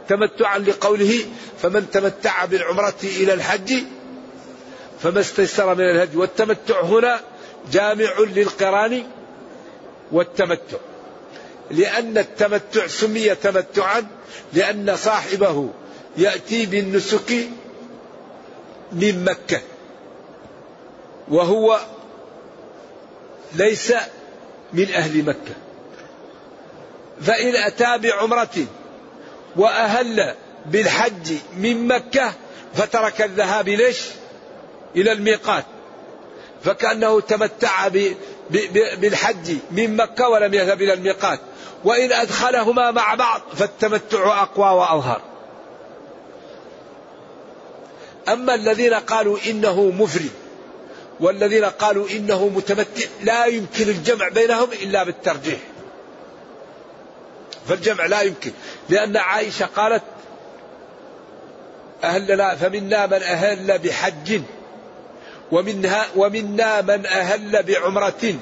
تمتعا 0.08 0.58
لقوله 0.58 1.26
فمن 1.62 1.90
تمتع 1.92 2.46
بالعمرة 2.46 2.96
إلى 3.04 3.34
الحج 3.34 3.74
فما 5.04 5.20
استيسر 5.20 5.76
من 5.76 5.89
الهدي 5.89 6.18
والتمتع 6.18 6.82
هنا 6.82 7.20
جامع 7.72 8.20
للقران 8.20 9.04
والتمتع. 10.12 10.78
لأن 11.72 12.18
التمتع 12.18 12.88
سمي 12.88 13.36
تمتعا 13.36 14.08
لأن 14.54 14.96
صاحبه 14.96 15.70
يأتي 16.18 16.66
بالنسك 16.66 17.48
من 18.92 19.24
مكة. 19.24 19.62
وهو 21.28 21.80
ليس 23.54 23.94
من 24.74 24.92
أهل 24.94 25.26
مكة. 25.26 25.56
فإن 27.22 27.56
أتى 27.56 27.98
بعمرة 27.98 28.66
وأهل 29.56 30.36
بالحج 30.66 31.34
من 31.58 31.88
مكة 31.88 32.34
فترك 32.74 33.22
الذهاب 33.22 33.70
ليش؟ 33.70 34.00
إلى 34.95 35.12
الميقات. 35.12 35.65
فكأنه 36.63 37.21
تمتع 37.21 37.88
بالحج 38.97 39.56
من 39.71 39.95
مكة 39.95 40.29
ولم 40.29 40.53
يذهب 40.53 40.82
إلى 40.82 40.93
الميقات. 40.93 41.39
وإن 41.84 42.12
أدخلهما 42.12 42.91
مع 42.91 43.15
بعض 43.15 43.41
فالتمتع 43.56 44.41
أقوى 44.41 44.69
وأظهر. 44.69 45.21
أما 48.29 48.56
الذين 48.56 48.93
قالوا 48.93 49.38
إنه 49.49 49.82
مفرد 49.82 50.29
والذين 51.19 51.65
قالوا 51.65 52.10
إنه 52.10 52.47
متمتع 52.47 53.06
لا 53.23 53.45
يمكن 53.45 53.89
الجمع 53.89 54.29
بينهم 54.29 54.67
إلا 54.71 55.03
بالترجيح. 55.03 55.60
فالجمع 57.67 58.06
لا 58.06 58.21
يمكن. 58.21 58.51
لأن 58.89 59.17
عائشة 59.17 59.65
قالت 59.65 60.03
أهلنا 62.03 62.56
فمنا 62.56 63.06
من 63.06 63.23
أهل 63.23 63.79
بحج. 63.79 64.41
ومنها 65.54 66.06
ومنا 66.16 66.82
من 66.82 67.06
أهل 67.06 67.63
بعمرة 67.63 68.36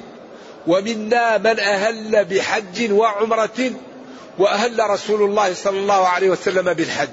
ومنا 0.66 1.38
من 1.38 1.60
أهل 1.60 2.24
بحج 2.24 2.92
وعمرة 2.92 3.70
وأهل 4.38 4.90
رسول 4.90 5.22
الله 5.22 5.54
صلى 5.54 5.78
الله 5.78 6.08
عليه 6.08 6.30
وسلم 6.30 6.72
بالحج. 6.72 7.08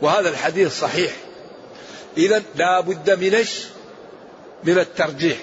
وهذا 0.00 0.28
الحديث 0.28 0.80
صحيح. 0.80 1.12
إذا 2.16 2.42
لا 2.54 2.80
بد 2.80 3.10
من 3.10 3.44
من 4.64 4.78
الترجيح. 4.78 5.36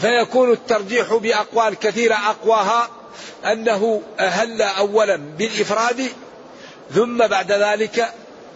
فيكون 0.00 0.52
الترجيح 0.52 1.14
بأقوال 1.14 1.74
كثيرة 1.74 2.14
أقواها 2.14 2.88
أنه 3.44 4.02
أهل 4.20 4.62
أولا 4.62 5.16
بالإفراد 5.16 6.02
ثم 6.94 7.26
بعد 7.26 7.52
ذلك 7.52 8.08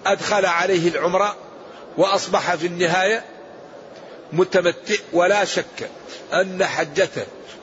أدخل 0.07 0.47
عليه 0.47 0.89
العمرة. 0.89 1.46
وأصبح 1.97 2.55
في 2.55 2.67
النهاية 2.67 3.25
متمتع 4.33 4.95
ولا 5.13 5.45
شك 5.45 5.91
أن 6.33 6.65
حجة 6.65 7.09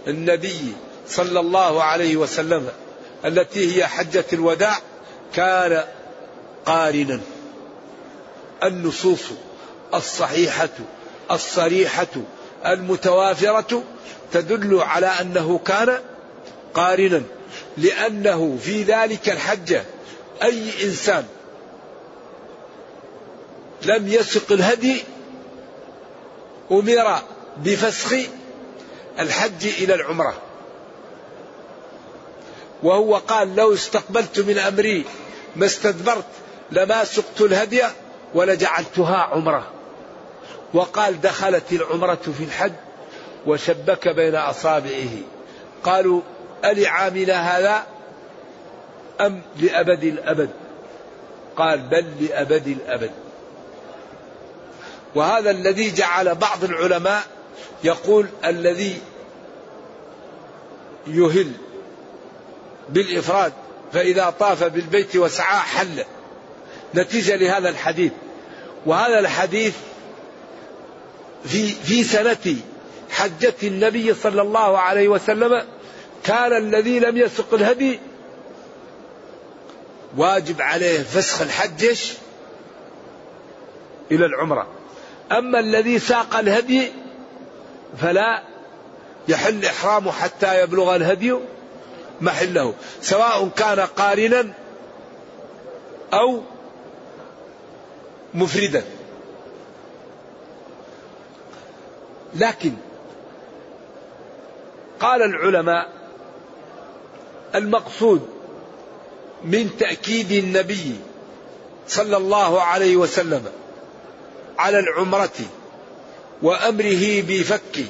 النبي 0.07 0.73
صلى 1.07 1.39
الله 1.39 1.83
عليه 1.83 2.17
وسلم 2.17 2.69
التي 3.25 3.77
هي 3.77 3.87
حجة 3.87 4.25
الوداع 4.33 4.77
كان 5.35 5.83
قارنا. 6.65 7.19
النصوص 8.63 9.23
الصحيحة 9.93 10.69
الصريحة 11.31 12.07
المتوافرة 12.65 13.83
تدل 14.33 14.79
على 14.79 15.07
أنه 15.07 15.59
كان 15.65 15.99
قارنا 16.73 17.21
لأنه 17.77 18.57
في 18.63 18.83
ذلك 18.83 19.29
الحجة 19.29 19.83
أي 20.43 20.83
إنسان 20.83 21.25
لم 23.85 24.07
يسق 24.07 24.51
الهدي 24.51 25.03
أمر 26.71 27.19
بفسخ 27.57 28.15
الحج 29.19 29.65
إلى 29.65 29.93
العمرة. 29.93 30.33
وهو 32.83 33.15
قال 33.15 33.55
لو 33.55 33.73
استقبلت 33.73 34.39
من 34.39 34.57
أمري 34.57 35.05
ما 35.55 35.65
استدبرت 35.65 36.25
لما 36.71 37.03
سقت 37.03 37.41
الهدي 37.41 37.83
ولجعلتها 38.33 39.17
عمرة. 39.17 39.67
وقال 40.73 41.21
دخلت 41.21 41.71
العمرة 41.71 42.21
في 42.37 42.43
الحج 42.43 42.73
وشبك 43.45 44.07
بين 44.07 44.35
أصابعه. 44.35 45.17
قالوا 45.83 46.21
ألعامنا 46.65 47.57
هذا 47.57 47.83
أم 49.21 49.41
لأبد 49.59 50.03
الأبد؟ 50.03 50.49
قال 51.55 51.79
بل 51.79 52.05
لأبد 52.25 52.67
الأبد. 52.67 53.11
وهذا 55.15 55.51
الذي 55.51 55.91
جعل 55.91 56.35
بعض 56.35 56.63
العلماء 56.63 57.23
يقول 57.83 58.27
الذي 58.45 58.97
يهل 61.07 61.51
بالإفراد 62.89 63.53
فإذا 63.93 64.33
طاف 64.39 64.63
بالبيت 64.63 65.15
وسعى 65.15 65.59
حل. 65.59 66.03
نتيجة 66.95 67.35
لهذا 67.35 67.69
الحديث. 67.69 68.11
وهذا 68.85 69.19
الحديث 69.19 69.75
في 71.45 71.67
في 71.67 72.03
سنة 72.03 72.55
حجة 73.09 73.53
النبي 73.63 74.13
صلى 74.13 74.41
الله 74.41 74.77
عليه 74.79 75.07
وسلم 75.07 75.63
كان 76.23 76.57
الذي 76.57 76.99
لم 76.99 77.17
يسق 77.17 77.53
الهدي 77.53 77.99
واجب 80.17 80.61
عليه 80.61 80.99
فسخ 81.03 81.41
الحج 81.41 81.97
إلى 84.11 84.25
العمرة. 84.25 84.82
أما 85.37 85.59
الذي 85.59 85.99
ساق 85.99 86.35
الهدي 86.35 86.91
فلا 88.01 88.43
يحل 89.27 89.65
إحرامه 89.65 90.11
حتى 90.11 90.61
يبلغ 90.61 90.95
الهدي 90.95 91.35
محله 92.21 92.73
سواء 93.01 93.47
كان 93.47 93.79
قارنا 93.79 94.53
أو 96.13 96.41
مفردا. 98.33 98.83
لكن 102.35 102.73
قال 104.99 105.21
العلماء 105.21 105.89
المقصود 107.55 108.27
من 109.43 109.77
تأكيد 109.79 110.31
النبي 110.31 110.95
صلى 111.87 112.17
الله 112.17 112.61
عليه 112.61 112.95
وسلم 112.95 113.45
على 114.57 114.79
العمرة 114.79 115.39
وأمره 116.41 117.21
بفك 117.21 117.85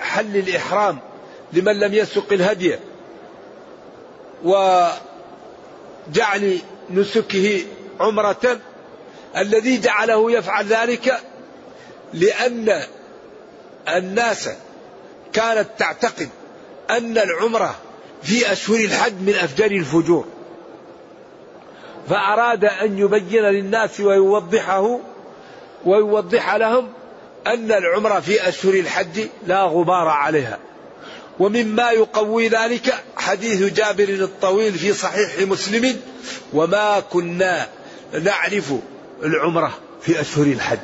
حل 0.00 0.36
الإحرام 0.36 0.98
لمن 1.52 1.80
لم 1.80 1.94
يسق 1.94 2.32
الهدي 2.32 2.76
وجعل 4.44 4.98
نسكه 6.90 7.62
عمرة. 8.00 8.60
الذي 9.36 9.80
جعله 9.80 10.32
يفعل 10.32 10.66
ذلك 10.66 11.20
لأن 12.14 12.82
الناس 13.88 14.48
كانت 15.32 15.68
تعتقد 15.78 16.28
أن 16.90 17.18
العمرة 17.18 17.74
في 18.22 18.52
أشهر 18.52 18.76
الحج 18.76 19.12
من 19.12 19.34
أفجر 19.34 19.70
الفجور. 19.70 20.26
فأراد 22.10 22.64
أن 22.64 22.98
يبين 22.98 23.42
للناس 23.42 24.00
ويوضحه 24.00 24.98
ويوضح 25.84 26.54
لهم 26.54 26.88
أن 27.46 27.72
العمرة 27.72 28.20
في 28.20 28.48
أشهر 28.48 28.74
الحج 28.74 29.26
لا 29.46 29.62
غبار 29.62 30.08
عليها. 30.08 30.58
ومما 31.38 31.90
يقوي 31.90 32.48
ذلك 32.48 32.94
حديث 33.16 33.72
جابر 33.72 34.08
الطويل 34.08 34.72
في 34.72 34.92
صحيح 34.92 35.38
مسلم 35.40 36.00
وما 36.52 37.00
كنا 37.00 37.68
نعرف 38.22 38.72
العمرة 39.22 39.78
في 40.02 40.20
أشهر 40.20 40.46
الحج 40.46 40.78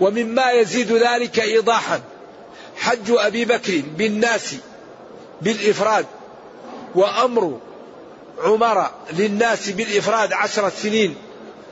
ومما 0.00 0.50
يزيد 0.50 0.92
ذلك 0.92 1.40
إيضاحا 1.40 2.00
حج 2.76 3.10
أبي 3.10 3.44
بكر 3.44 3.82
بالناس 3.96 4.54
بالإفراد 5.42 6.06
وأمر 6.94 7.58
عمر 8.38 8.90
للناس 9.12 9.70
بالإفراد 9.70 10.32
عشرة 10.32 10.72
سنين 10.82 11.14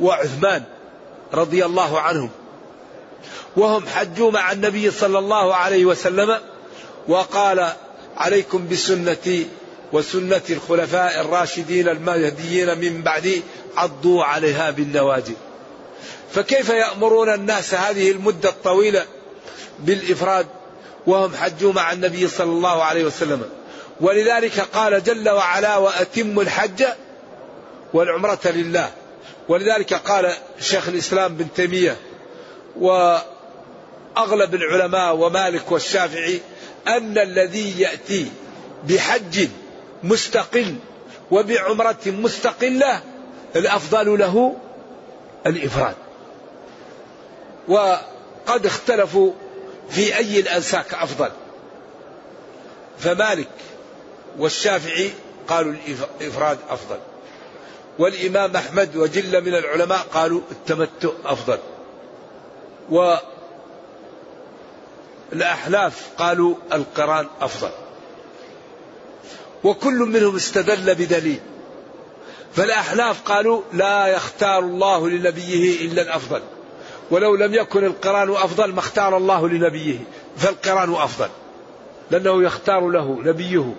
وعثمان 0.01 0.63
رضي 1.35 1.65
الله 1.65 2.01
عنهم. 2.01 2.31
وهم 3.57 3.87
حجوا 3.87 4.31
مع 4.31 4.53
النبي 4.53 4.91
صلى 4.91 5.19
الله 5.19 5.55
عليه 5.55 5.85
وسلم 5.85 6.39
وقال 7.09 7.73
عليكم 8.17 8.69
بسنتي 8.69 9.47
وسنة 9.93 10.43
الخلفاء 10.51 11.21
الراشدين 11.21 11.89
المهديين 11.89 12.79
من 12.79 13.03
بعدي 13.03 13.43
عضوا 13.77 14.25
عليها 14.25 14.71
بالنواجذ. 14.71 15.35
فكيف 16.33 16.69
يأمرون 16.69 17.35
الناس 17.35 17.75
هذه 17.75 18.11
المدة 18.11 18.49
الطويلة 18.49 19.05
بالإفراد 19.79 20.47
وهم 21.07 21.35
حجوا 21.35 21.73
مع 21.73 21.93
النبي 21.93 22.29
صلى 22.29 22.51
الله 22.51 22.85
عليه 22.85 23.05
وسلم؟ 23.05 23.43
ولذلك 24.01 24.61
قال 24.61 25.03
جل 25.03 25.29
وعلا 25.29 25.77
وأتموا 25.77 26.43
الحج 26.43 26.85
والعمرة 27.93 28.41
لله. 28.45 28.91
ولذلك 29.49 29.95
قال 29.95 30.35
شيخ 30.61 30.89
الإسلام 30.89 31.37
بن 31.37 31.47
تيمية 31.57 31.97
وأغلب 32.81 34.55
العلماء 34.55 35.17
ومالك 35.17 35.73
والشافعي 35.73 36.41
أن 36.89 37.19
الذي 37.19 37.81
يأتي 37.81 38.31
بحج 38.89 39.49
مستقل 40.03 40.75
وبعمرة 41.31 41.97
مستقلة 42.07 43.01
الأفضل 43.57 44.19
له 44.19 44.57
الإفراد. 45.47 45.95
وقد 47.69 48.67
اختلفوا 48.67 49.33
في 49.91 50.17
أي 50.17 50.41
الأنساك 50.41 50.95
أفضل. 50.95 51.31
فمالك 52.99 53.49
والشافعي 54.39 55.11
قالوا 55.49 55.73
الإفراد 56.21 56.59
أفضل. 56.71 56.99
والإمام 57.99 58.57
أحمد 58.57 58.97
وجل 58.97 59.41
من 59.41 59.55
العلماء 59.55 59.99
قالوا 59.99 60.41
التمتع 60.51 61.09
أفضل. 61.25 61.59
والأحلاف 65.33 66.09
قالوا 66.19 66.55
القران 66.73 67.27
أفضل. 67.41 67.71
وكل 69.65 69.95
منهم 69.95 70.37
استدل 70.37 70.95
بدليل. 70.95 71.41
فالأحلاف 72.55 73.23
قالوا 73.23 73.63
لا 73.73 74.07
يختار 74.07 74.59
الله 74.59 75.09
لنبيه 75.09 75.87
إلا 75.87 76.03
الأفضل. 76.03 76.43
ولو 77.11 77.37
لم 77.37 77.55
يكن 77.55 77.85
القران 77.85 78.31
أفضل 78.31 78.73
ما 78.73 78.79
اختار 78.79 79.17
الله 79.17 79.49
لنبيه 79.49 79.99
فالقران 80.37 80.95
أفضل. 80.95 81.29
لأنه 82.11 82.43
يختار 82.43 82.89
له 82.89 83.19
نبيه. 83.23 83.75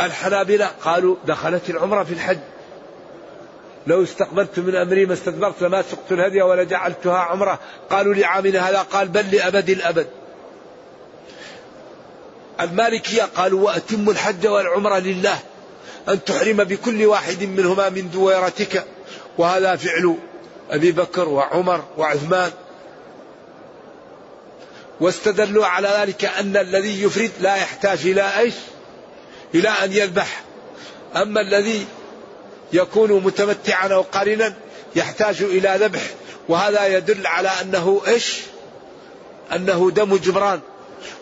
الحنابلة 0.00 0.66
قالوا 0.66 1.16
دخلت 1.26 1.70
العمرة 1.70 2.04
في 2.04 2.12
الحج. 2.12 2.38
لو 3.86 4.02
استقبلت 4.02 4.58
من 4.58 4.76
أمري 4.76 5.06
ما 5.06 5.14
استدبرت 5.14 5.62
لما 5.62 5.82
سقت 5.82 6.12
الهدي 6.12 6.42
ولا 6.42 6.62
جعلتها 6.62 7.18
عمرة. 7.18 7.58
قالوا 7.90 8.14
لعامنا 8.14 8.70
هذا 8.70 8.82
قال 8.82 9.08
بل 9.08 9.30
لأبد 9.30 9.70
الأبد. 9.70 10.06
المالكية 12.60 13.22
قالوا 13.22 13.66
وأتم 13.66 14.10
الحج 14.10 14.46
والعمرة 14.46 14.98
لله. 14.98 15.38
أن 16.08 16.24
تحرم 16.24 16.56
بكل 16.56 17.06
واحد 17.06 17.42
منهما 17.42 17.88
من 17.88 18.10
دويرتك. 18.10 18.84
وهذا 19.38 19.76
فعل 19.76 20.16
أبي 20.70 20.92
بكر 20.92 21.28
وعمر 21.28 21.84
وعثمان. 21.96 22.50
واستدلوا 25.00 25.66
على 25.66 25.88
ذلك 26.00 26.24
أن 26.24 26.56
الذي 26.56 27.02
يفرد 27.02 27.30
لا 27.40 27.56
يحتاج 27.56 28.06
إلى 28.06 28.38
إيش؟ 28.38 28.54
إلى 29.54 29.68
أن 29.68 29.92
يذبح. 29.92 30.42
أما 31.16 31.40
الذي 31.40 31.86
يكون 32.72 33.12
متمتعا 33.12 33.88
أو 33.88 34.02
قارنا 34.02 34.54
يحتاج 34.96 35.42
إلى 35.42 35.76
ذبح. 35.80 36.02
وهذا 36.48 36.86
يدل 36.86 37.26
على 37.26 37.50
أنه 37.62 38.02
إيش؟ 38.06 38.40
أنه 39.54 39.90
دم 39.90 40.16
جبران. 40.16 40.60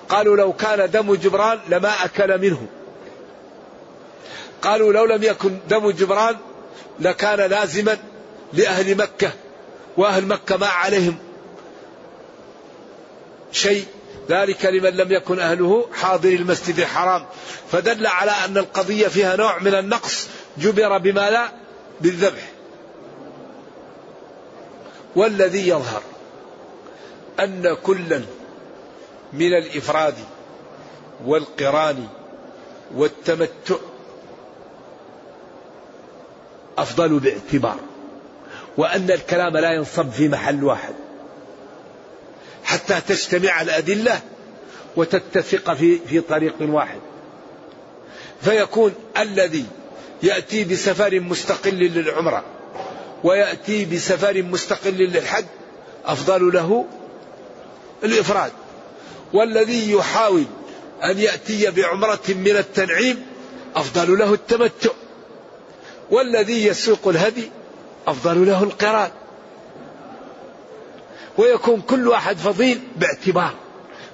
قالوا 0.08 0.36
لو 0.36 0.52
كان 0.52 0.90
دم 0.90 1.14
جبران 1.14 1.58
لما 1.68 2.04
أكل 2.04 2.38
منه. 2.40 2.66
قالوا 4.62 4.92
لو 4.92 5.04
لم 5.04 5.22
يكن 5.22 5.58
دم 5.68 5.90
جبران 5.90 6.36
لكان 7.00 7.40
لازما 7.40 7.98
لأهل 8.52 8.96
مكة. 8.96 9.32
وأهل 9.96 10.26
مكة 10.26 10.56
ما 10.56 10.66
عليهم 10.66 11.16
شيء. 13.52 13.84
ذلك 14.28 14.64
لمن 14.64 14.90
لم 14.90 15.12
يكن 15.12 15.40
أهله 15.40 15.86
حاضر 15.94 16.28
المسجد 16.28 16.78
الحرام. 16.78 17.26
فدل 17.72 18.06
على 18.06 18.30
أن 18.30 18.58
القضية 18.58 19.08
فيها 19.08 19.36
نوع 19.36 19.58
من 19.58 19.74
النقص 19.74 20.28
جبر 20.58 20.98
بما 20.98 21.30
لا 21.30 21.48
بالذبح. 22.00 22.52
والذي 25.16 25.68
يظهر 25.68 26.02
أن 27.40 27.76
كلا 27.82 28.22
من 29.32 29.54
الإفراد 29.54 30.14
والقران 31.26 32.08
والتمتع 32.94 33.76
أفضل 36.78 37.18
باعتبار 37.18 37.76
وأن 38.76 39.10
الكلام 39.10 39.56
لا 39.56 39.72
ينصب 39.72 40.10
في 40.10 40.28
محل 40.28 40.64
واحد. 40.64 40.94
حتى 42.66 43.00
تجتمع 43.09 43.62
الأدلة 43.62 44.20
وتتفق 44.96 45.74
في 45.74 45.98
في 46.09 46.20
طريق 46.20 46.55
واحد. 46.61 47.00
فيكون 48.42 48.94
الذي 49.18 49.66
يأتي 50.22 50.64
بسفر 50.64 51.20
مستقل 51.20 51.74
للعمرة 51.74 52.44
ويأتي 53.24 53.85
بسفر 53.85 54.42
مستقل 54.42 54.94
للحج 54.94 55.44
أفضل 56.05 56.52
له 56.52 56.87
الإفراد. 58.05 58.52
والذي 59.33 59.92
يحاول 59.92 60.44
أن 61.05 61.18
يأتي 61.18 61.70
بعمرة 61.70 62.22
من 62.29 62.57
التنعيم 62.57 63.26
أفضل 63.76 64.18
له 64.18 64.35
التمتع. 64.35 64.90
والذي 66.11 66.66
يسوق 66.66 67.09
الهدي 67.09 67.50
أفضل 68.07 68.46
له 68.46 68.62
القران. 68.62 69.11
ويكون 71.38 71.81
كل 71.81 72.09
واحد 72.09 72.37
فضيل 72.37 72.81
باعتبار 72.96 73.55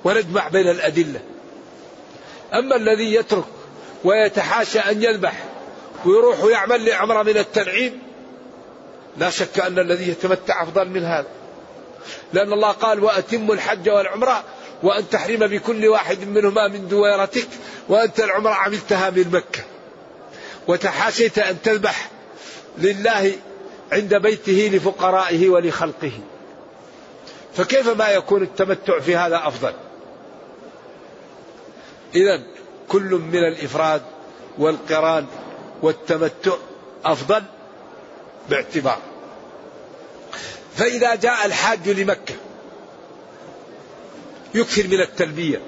ونجمع 0.04 0.48
بين 0.48 0.68
الأدلة. 0.68 1.20
أما 2.54 2.76
الذي 2.76 3.14
يترك 3.14 3.44
ويتحاشى 4.04 4.78
أن 4.78 5.02
يذبح 5.02 5.44
ويروح 6.04 6.44
ويعمل 6.44 6.84
لعمرة 6.84 7.22
من 7.22 7.36
التنعيم 7.36 7.98
لا 9.16 9.30
شك 9.30 9.60
أن 9.60 9.78
الذي 9.78 10.08
يتمتع 10.08 10.62
أفضل 10.62 10.88
من 10.88 11.04
هذا. 11.04 11.26
لأن 12.32 12.52
الله 12.52 12.70
قال 12.70 13.04
وأتم 13.04 13.52
الحج 13.52 13.88
والعمرة 13.88 14.44
وأن 14.82 15.08
تحرم 15.08 15.46
بكل 15.46 15.88
واحد 15.88 16.28
منهما 16.28 16.68
من 16.68 16.88
دويرتك 16.88 17.48
وأنت 17.88 18.20
العمرة 18.20 18.52
عملتها 18.52 19.10
من 19.10 19.30
مكة 19.32 19.60
وتحاشيت 20.68 21.38
أن 21.38 21.62
تذبح 21.62 22.10
لله 22.78 23.32
عند 23.92 24.14
بيته 24.14 24.70
لفقرائه 24.72 25.48
ولخلقه. 25.48 26.12
فكيف 27.56 27.88
ما 27.88 28.08
يكون 28.08 28.42
التمتع 28.42 29.00
في 29.00 29.16
هذا 29.16 29.42
أفضل؟ 29.44 29.74
إذا 32.14 32.42
كل 32.88 33.20
من 33.32 33.38
الإفراد 33.38 34.02
والقران 34.58 35.26
والتمتع 35.82 36.52
أفضل 37.04 37.42
باعتبار. 38.50 38.98
فإذا 40.76 41.14
جاء 41.14 41.46
الحاج 41.46 41.88
لمكة 41.88 42.34
يكثر 44.54 44.88
من 44.88 45.00
التلبية. 45.00 45.60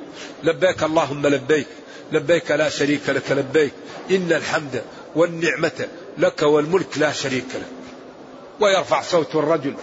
لبيك 0.43 0.83
اللهم 0.83 1.27
لبيك 1.27 1.67
لبيك 2.13 2.51
لا 2.51 2.69
شريك 2.69 3.09
لك 3.09 3.31
لبيك 3.31 3.73
إن 4.11 4.33
الحمد 4.33 4.85
والنعمة 5.15 5.89
لك 6.19 6.43
والملك 6.43 6.99
لا 6.99 7.13
شريك 7.13 7.49
لك. 7.55 7.67
ويرفع 8.61 9.03
صوت 9.03 9.35
الرجل. 9.35 9.75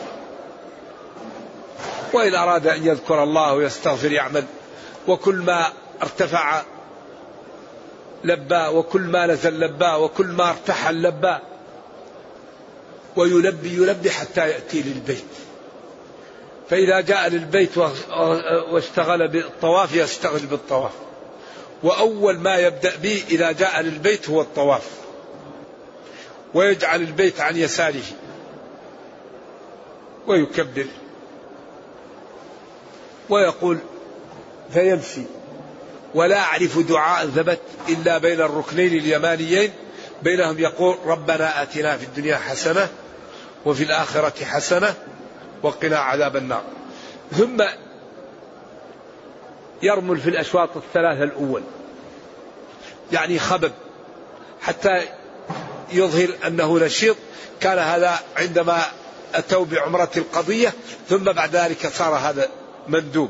وإن 2.14 2.36
أراد 2.36 2.68
أن 2.68 2.88
يذكر 2.88 3.24
الله 3.24 3.54
ويستغفر 3.54 4.12
يعمل 4.12 4.46
وكل 5.08 5.36
ما 5.36 5.68
ارتفع 6.02 6.62
لبى 8.24 8.68
وكل 8.68 9.02
ما 9.02 9.26
نزل 9.26 9.60
لبى 9.60 9.92
وكل 9.92 10.28
ما 10.28 10.50
ارتحل 10.50 11.02
لبى 11.04 11.38
ويلبي 13.16 13.74
يلبي 13.74 14.12
حتى 14.12 14.50
يأتي 14.50 14.82
للبيت. 14.82 15.26
فإذا 16.70 17.02
جاء 17.02 17.30
للبيت 17.30 17.78
واشتغل 18.72 19.28
بالطواف 19.28 19.96
يشتغل 19.96 20.40
بالطواف. 20.40 20.92
وأول 21.84 22.40
ما 22.40 22.58
يبدأ 22.58 22.96
به 22.96 23.24
إذا 23.30 23.52
جاء 23.52 23.82
للبيت 23.82 24.30
هو 24.30 24.42
الطواف. 24.42 24.90
ويجعل 26.54 27.02
البيت 27.02 27.42
عن 27.42 27.58
يساره. 27.58 28.04
ويكبر. 30.28 30.86
ويقول 33.32 33.78
فيمشي. 34.74 35.22
ولا 36.14 36.40
أعرف 36.40 36.80
دعاء 36.80 37.28
ثبت 37.28 37.60
إلا 37.90 38.18
بين 38.18 38.42
الركنين 38.42 38.88
اليمانيين 38.88 39.72
بينهم 40.22 40.60
يقول 40.60 40.98
ربنا 41.06 41.62
آتنا 41.62 41.98
في 41.98 42.04
الدنيا 42.04 42.38
حسنة 42.38 42.88
وفي 43.66 43.84
الآخرة 43.84 44.46
حسنة 44.46 44.94
وقنا 45.64 45.98
عذاب 45.98 46.36
النار. 46.36 46.64
ثم 47.32 47.64
يرمل 49.84 50.18
في 50.18 50.30
الأشواط 50.30 50.78
الثلاثة 50.78 51.24
الأول 51.24 51.64
يعني 53.12 53.40
خبب 53.40 53.72
حتى 54.62 55.02
يظهر 55.92 56.30
أنه 56.48 56.80
نشيط. 56.80 57.16
كان 57.62 57.80
هذا 57.80 58.20
عندما 58.38 58.82
أتوا 59.36 59.66
بعمرة 59.66 60.10
القضية 60.18 60.74
ثم 61.10 61.24
بعد 61.24 61.56
ذلك 61.56 61.88
صار 61.88 62.16
هذا 62.16 62.50
مندوب. 62.88 63.30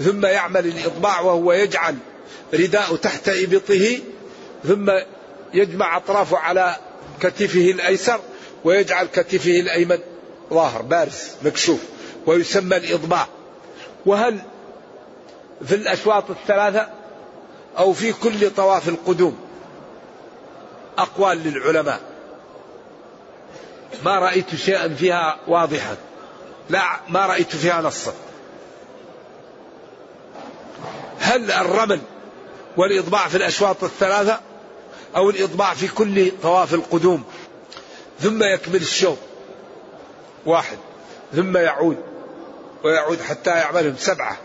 ثم 0.00 0.26
يعمل 0.26 0.66
الإطباع 0.66 1.20
وهو 1.20 1.52
يجعل 1.52 1.96
رداء 2.54 2.96
تحت 2.96 3.28
إبطه 3.28 3.98
ثم 4.64 4.90
يجمع 5.54 5.96
أطرافه 5.96 6.38
على 6.38 6.76
كتفه 7.20 7.70
الأيسر 7.70 8.20
ويجعل 8.64 9.06
كتفه 9.06 9.60
الأيمن 9.60 9.98
ظاهر 10.50 10.82
بارز 10.82 11.28
مكشوف 11.42 11.80
ويسمى 12.26 12.76
الإضباع 12.76 13.26
وهل 14.06 14.38
في 15.66 15.74
الأشواط 15.74 16.30
الثلاثة 16.30 16.88
أو 17.78 17.92
في 17.92 18.12
كل 18.12 18.50
طواف 18.50 18.88
القدوم؟ 18.88 19.36
أقوال 20.98 21.38
للعلماء. 21.38 22.00
ما 24.04 24.18
رأيت 24.18 24.54
شيئا 24.54 24.88
فيها 24.88 25.38
واضحا. 25.48 25.96
لا 26.70 27.00
ما 27.08 27.26
رأيت 27.26 27.56
فيها 27.56 27.82
نصا. 27.82 28.12
هل 31.18 31.50
الرمل 31.50 32.00
والإضباع 32.76 33.28
في 33.28 33.36
الأشواط 33.36 33.84
الثلاثة 33.84 34.40
أو 35.16 35.30
الإضباع 35.30 35.74
في 35.74 35.88
كل 35.88 36.32
طواف 36.42 36.74
القدوم؟ 36.74 37.24
ثم 38.20 38.42
يكمل 38.42 38.76
الشوط. 38.76 39.18
واحد. 40.46 40.78
ثم 41.34 41.56
يعود. 41.56 41.96
ويعود 42.84 43.20
حتى 43.20 43.50
يعملهم 43.50 43.96
سبعة. 43.98 44.36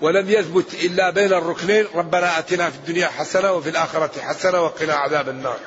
ولم 0.00 0.30
يثبت 0.30 0.74
إلا 0.74 1.10
بين 1.10 1.32
الركنين. 1.32 1.86
ربنا 1.94 2.38
أتنا 2.38 2.70
في 2.70 2.76
الدنيا 2.76 3.06
حسنة 3.06 3.52
وفي 3.52 3.68
الآخرة 3.68 4.20
حسنة 4.20 4.62
وقنا 4.62 4.94
عذاب 4.94 5.28
النار. 5.28 5.58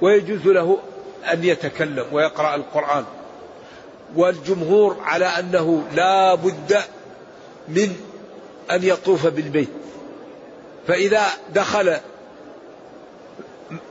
ويجوز 0.00 0.46
له 0.46 0.78
أن 1.32 1.44
يتكلم 1.44 2.06
ويقرأ 2.12 2.54
القرآن. 2.54 3.04
والجمهور 4.16 4.96
على 5.02 5.26
أنه 5.26 5.84
لا 5.94 6.34
بد 6.34 6.78
من 7.68 7.96
أن 8.70 8.84
يطوف 8.84 9.26
بالبيت. 9.26 9.68
فإذا 10.86 11.26
دخل 11.54 11.96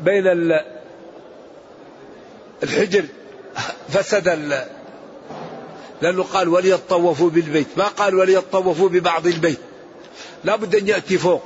بين 0.01 0.23
الحجر 2.63 3.05
فسد 3.89 4.27
لأنه 6.01 6.23
قال 6.23 6.49
وليطوفوا 6.49 7.29
بالبيت. 7.29 7.67
ما 7.77 7.83
قال 7.83 8.15
وليطوفوا 8.15 8.89
ببعض 8.89 9.27
البيت. 9.27 9.59
لا 10.43 10.55
بد 10.55 10.75
أن 10.75 10.87
يأتي 10.87 11.17
فوق. 11.17 11.43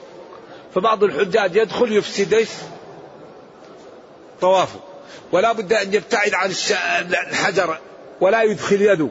فبعض 0.76 1.04
الحجاج 1.04 1.56
يدخل 1.56 1.92
يفسد؟ 1.92 2.48
طوافه. 4.42 4.80
ولا 5.32 5.52
بد 5.52 5.74
أن 5.74 5.94
يبتعد 5.94 6.34
عن 6.34 6.50
الحجر. 7.30 7.78
ولا 8.22 8.44
يدخل 8.44 8.82
يده. 8.82 9.08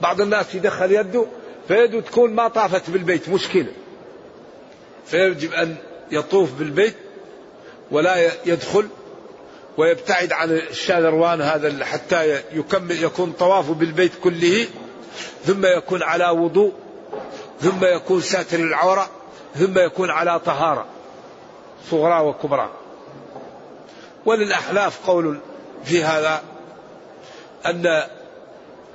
بعض 0.00 0.20
الناس 0.20 0.54
يدخل 0.54 0.92
يده 0.92 1.26
فيده 1.68 2.00
تكون 2.00 2.34
ما 2.34 2.48
طافت 2.48 2.90
بالبيت 2.90 3.28
مشكلة. 3.28 3.72
فيجب 5.06 5.52
أن 5.52 5.76
يطوف 6.10 6.52
بالبيت 6.52 6.94
ولا 7.90 8.30
يدخل 8.46 8.88
ويبتعد 9.76 10.32
عن 10.32 10.50
الشاذروان 10.50 11.40
هذا 11.40 11.84
حتى 11.84 12.40
يكمل 12.52 13.04
يكون 13.04 13.32
طوافه 13.32 13.74
بالبيت 13.74 14.12
كله 14.24 14.66
ثم 15.44 15.66
يكون 15.66 16.02
على 16.02 16.30
وضوء 16.30 16.72
ثم 17.60 17.84
يكون 17.84 18.20
ساتر 18.20 18.58
العورة 18.58 19.08
ثم 19.54 19.78
يكون 19.78 20.10
على 20.10 20.40
طهارة 20.40 20.86
صغرى 21.90 22.20
وكبرى. 22.20 22.70
وللأحلاف 24.26 25.06
قول 25.06 25.38
في 25.84 26.04
هذا 26.04 26.42
أن 27.70 28.02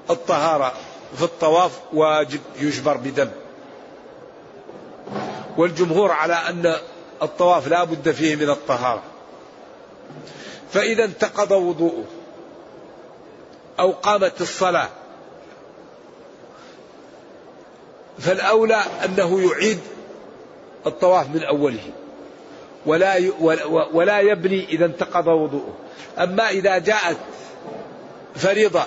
الطهارة 0.09 0.73
في 1.17 1.23
الطواف 1.23 1.79
واجب 1.93 2.39
يجبر 2.59 2.97
بدم. 2.97 3.29
والجمهور 5.57 6.11
على 6.11 6.33
أن 6.33 6.75
الطواف 7.21 7.67
لا 7.67 7.83
بد 7.83 8.11
فيه 8.11 8.35
من 8.35 8.49
الطهارة. 8.49 9.03
فإذا 10.71 11.05
انتقض 11.05 11.51
وضوءه 11.51 12.05
أو 13.79 13.91
قامت 13.91 14.41
الصلاة 14.41 14.89
فالأولى 18.19 18.83
أنه 19.05 19.51
يعيد 19.51 19.79
الطواف 20.85 21.29
من 21.29 21.43
أوله 21.43 21.91
ولا 22.85 23.17
ولا 23.93 24.19
يبني 24.19 24.65
إذا 24.69 24.85
انتقض 24.85 25.27
وضوءه. 25.27 25.73
أما 26.19 26.49
إذا 26.49 26.77
جاءت 26.77 27.17
فريضة 28.35 28.83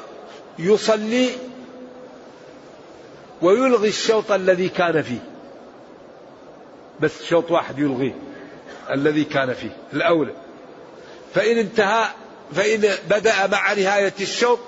يصلي 0.58 1.30
ويلغي 3.42 3.88
الشوط 3.88 4.32
الذي 4.32 4.68
كان 4.68 5.02
فيه. 5.02 5.22
بس 7.00 7.22
شوط 7.22 7.50
واحد 7.50 7.78
يلغيه 7.78 8.14
الذي 8.90 9.24
كان 9.24 9.54
فيه 9.54 9.76
الأولى 9.92 10.32
فإن 11.34 11.58
انتهى 11.58 12.08
فإن 12.54 12.88
بدأ 13.10 13.46
مع 13.46 13.72
نهاية 13.72 14.14
الشوط 14.20 14.58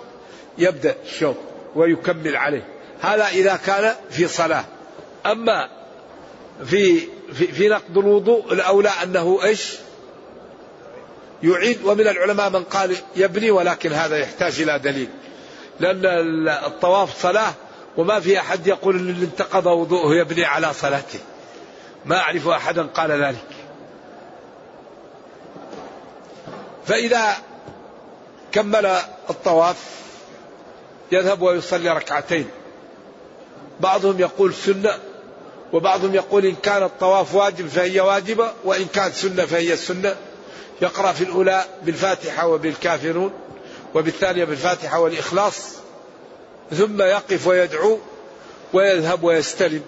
يبدأ 0.59 0.97
الشوط 1.05 1.37
ويكمل 1.75 2.37
عليه. 2.37 2.67
هذا 3.01 3.29
إذا 3.29 3.57
كان 3.57 3.95
في 4.11 4.29
صلاة. 4.29 4.65
أما 5.27 5.69
في 6.65 7.01
في, 7.33 7.47
في 7.47 7.69
نقض 7.69 7.99
الوضوء 7.99 8.53
الأولى 8.53 8.91
أنه 9.03 9.39
إيش؟ 9.45 9.77
يعيد 11.42 11.85
ومن 11.85 12.09
العلماء 12.09 12.51
من 12.51 12.64
قال 12.64 12.96
يبني 13.16 13.51
ولكن 13.51 13.92
هذا 13.92 14.16
يحتاج 14.18 14.61
إلى 14.61 14.79
دليل. 14.79 15.09
لأن 15.81 16.01
الطواف 16.49 17.22
صلاة 17.22 17.55
وما 17.96 18.20
في 18.20 18.40
أحد 18.40 18.66
يقول 18.66 18.96
أن 18.96 19.22
انتقض 19.22 19.66
وضوءه 19.66 20.14
يبني 20.14 20.44
على 20.44 20.72
صلاته. 20.72 21.18
ما 22.05 22.18
أعرف 22.18 22.49
أحدا 22.49 22.83
قال 22.83 23.11
ذلك. 23.11 23.46
فإذا 26.87 27.37
كمل 28.53 28.87
الطواف 29.31 29.77
يذهب 31.12 31.42
ويصلي 31.42 31.90
ركعتين. 31.90 32.49
بعضهم 33.81 34.20
يقول 34.20 34.55
سنة 34.55 34.90
وبعضهم 35.72 36.14
يقول 36.14 36.46
إن 36.46 36.55
كان 36.55 36.83
الطواف 36.83 37.35
واجب 37.35 37.68
فهي 37.68 38.01
واجبة 38.01 38.53
وإن 38.64 38.87
كانت 38.87 39.14
سنة 39.14 39.44
فهي 39.44 39.77
سنة. 39.77 40.16
يقرأ 40.83 41.12
في 41.12 41.25
الأولى 41.25 41.65
بالفاتحة 41.83 42.47
وبالكافرون 42.47 43.33
وبالثانية 43.95 44.45
بالفاتحة 44.45 45.01
والإخلاص 45.01 45.73
ثم 46.71 47.03
يقف 47.03 47.47
ويدعو 47.47 47.99
ويذهب 48.73 49.25
ويستلم 49.25 49.83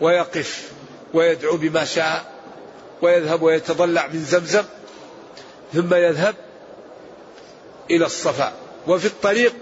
ويقف 0.00 0.70
ويدعو 1.14 1.56
بما 1.56 1.84
شاء 1.84 2.32
ويذهب 3.02 3.42
ويتضلع 3.42 4.06
من 4.06 4.24
زمزم 4.24 4.62
ثم 5.74 5.94
يذهب 5.94 6.34
إلى 7.90 8.06
الصفا. 8.06 8.52
وفي 8.86 9.06
الطريق 9.06 9.54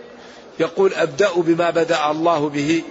يقول 0.61 0.94
أبدأ 0.94 1.33
بما 1.37 1.70
بدأ 1.70 2.11
الله 2.11 2.48
به 2.48 2.83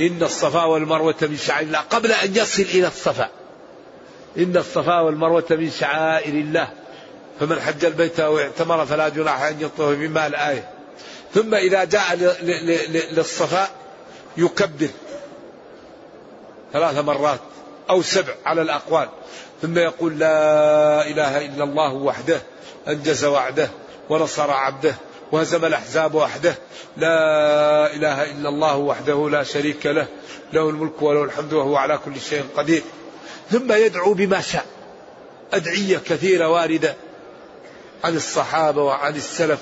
إن 0.00 0.22
الصفا 0.22 0.64
والمروة 0.64 1.14
من 1.22 1.36
شعائر 1.36 1.66
الله. 1.66 1.78
قبل 1.78 2.12
أن 2.12 2.36
يصل 2.36 2.62
إلى 2.62 2.86
الصفا 2.86 3.30
إن 4.38 4.56
الصفا 4.56 5.00
والمروة 5.00 5.46
من 5.50 5.70
شعائر 5.70 6.34
الله. 6.34 6.68
فمن 7.40 7.60
حج 7.60 7.84
البيت 7.84 8.20
أو 8.20 8.38
اعتمر 8.38 8.86
فلا 8.86 9.08
جناح 9.08 9.42
أن 9.42 9.60
يطوف 9.60 9.94
بما 9.94 10.26
الآية. 10.26 10.70
ثم 11.34 11.54
إذا 11.54 11.84
جاء 11.84 12.16
للصفا 13.12 13.68
يكبر 14.36 14.88
ثلاث 16.72 16.98
مرات 16.98 17.40
أو 17.90 18.02
سبع 18.02 18.32
على 18.46 18.62
الأقوال. 18.62 19.08
ثم 19.62 19.78
يقول 19.78 20.18
لا 20.18 21.06
إله 21.06 21.46
إلا 21.46 21.64
الله 21.64 21.92
وحده 21.92 22.40
أنجز 22.88 23.24
وعده 23.24 23.68
ونصر 24.08 24.50
عبده 24.50 24.94
وهزم 25.32 25.64
الأحزاب 25.64 26.14
وحده. 26.14 26.54
لا 26.96 27.94
إله 27.94 28.30
إلا 28.30 28.48
الله 28.48 28.76
وحده 28.76 29.28
لا 29.30 29.42
شريك 29.42 29.86
له 29.86 30.06
له 30.52 30.70
الملك 30.70 31.02
وله 31.02 31.24
الحمد 31.24 31.52
وهو 31.52 31.76
على 31.76 31.98
كل 32.04 32.20
شيء 32.20 32.44
قدير. 32.56 32.82
ثم 33.50 33.72
يدعو 33.72 34.14
بما 34.14 34.40
شاء 34.40 34.66
أدعية 35.52 35.98
كثيرة 35.98 36.48
واردة. 36.48 36.94
عن 38.06 38.16
الصحابة 38.16 38.82
وعن 38.82 39.16
السلف. 39.16 39.58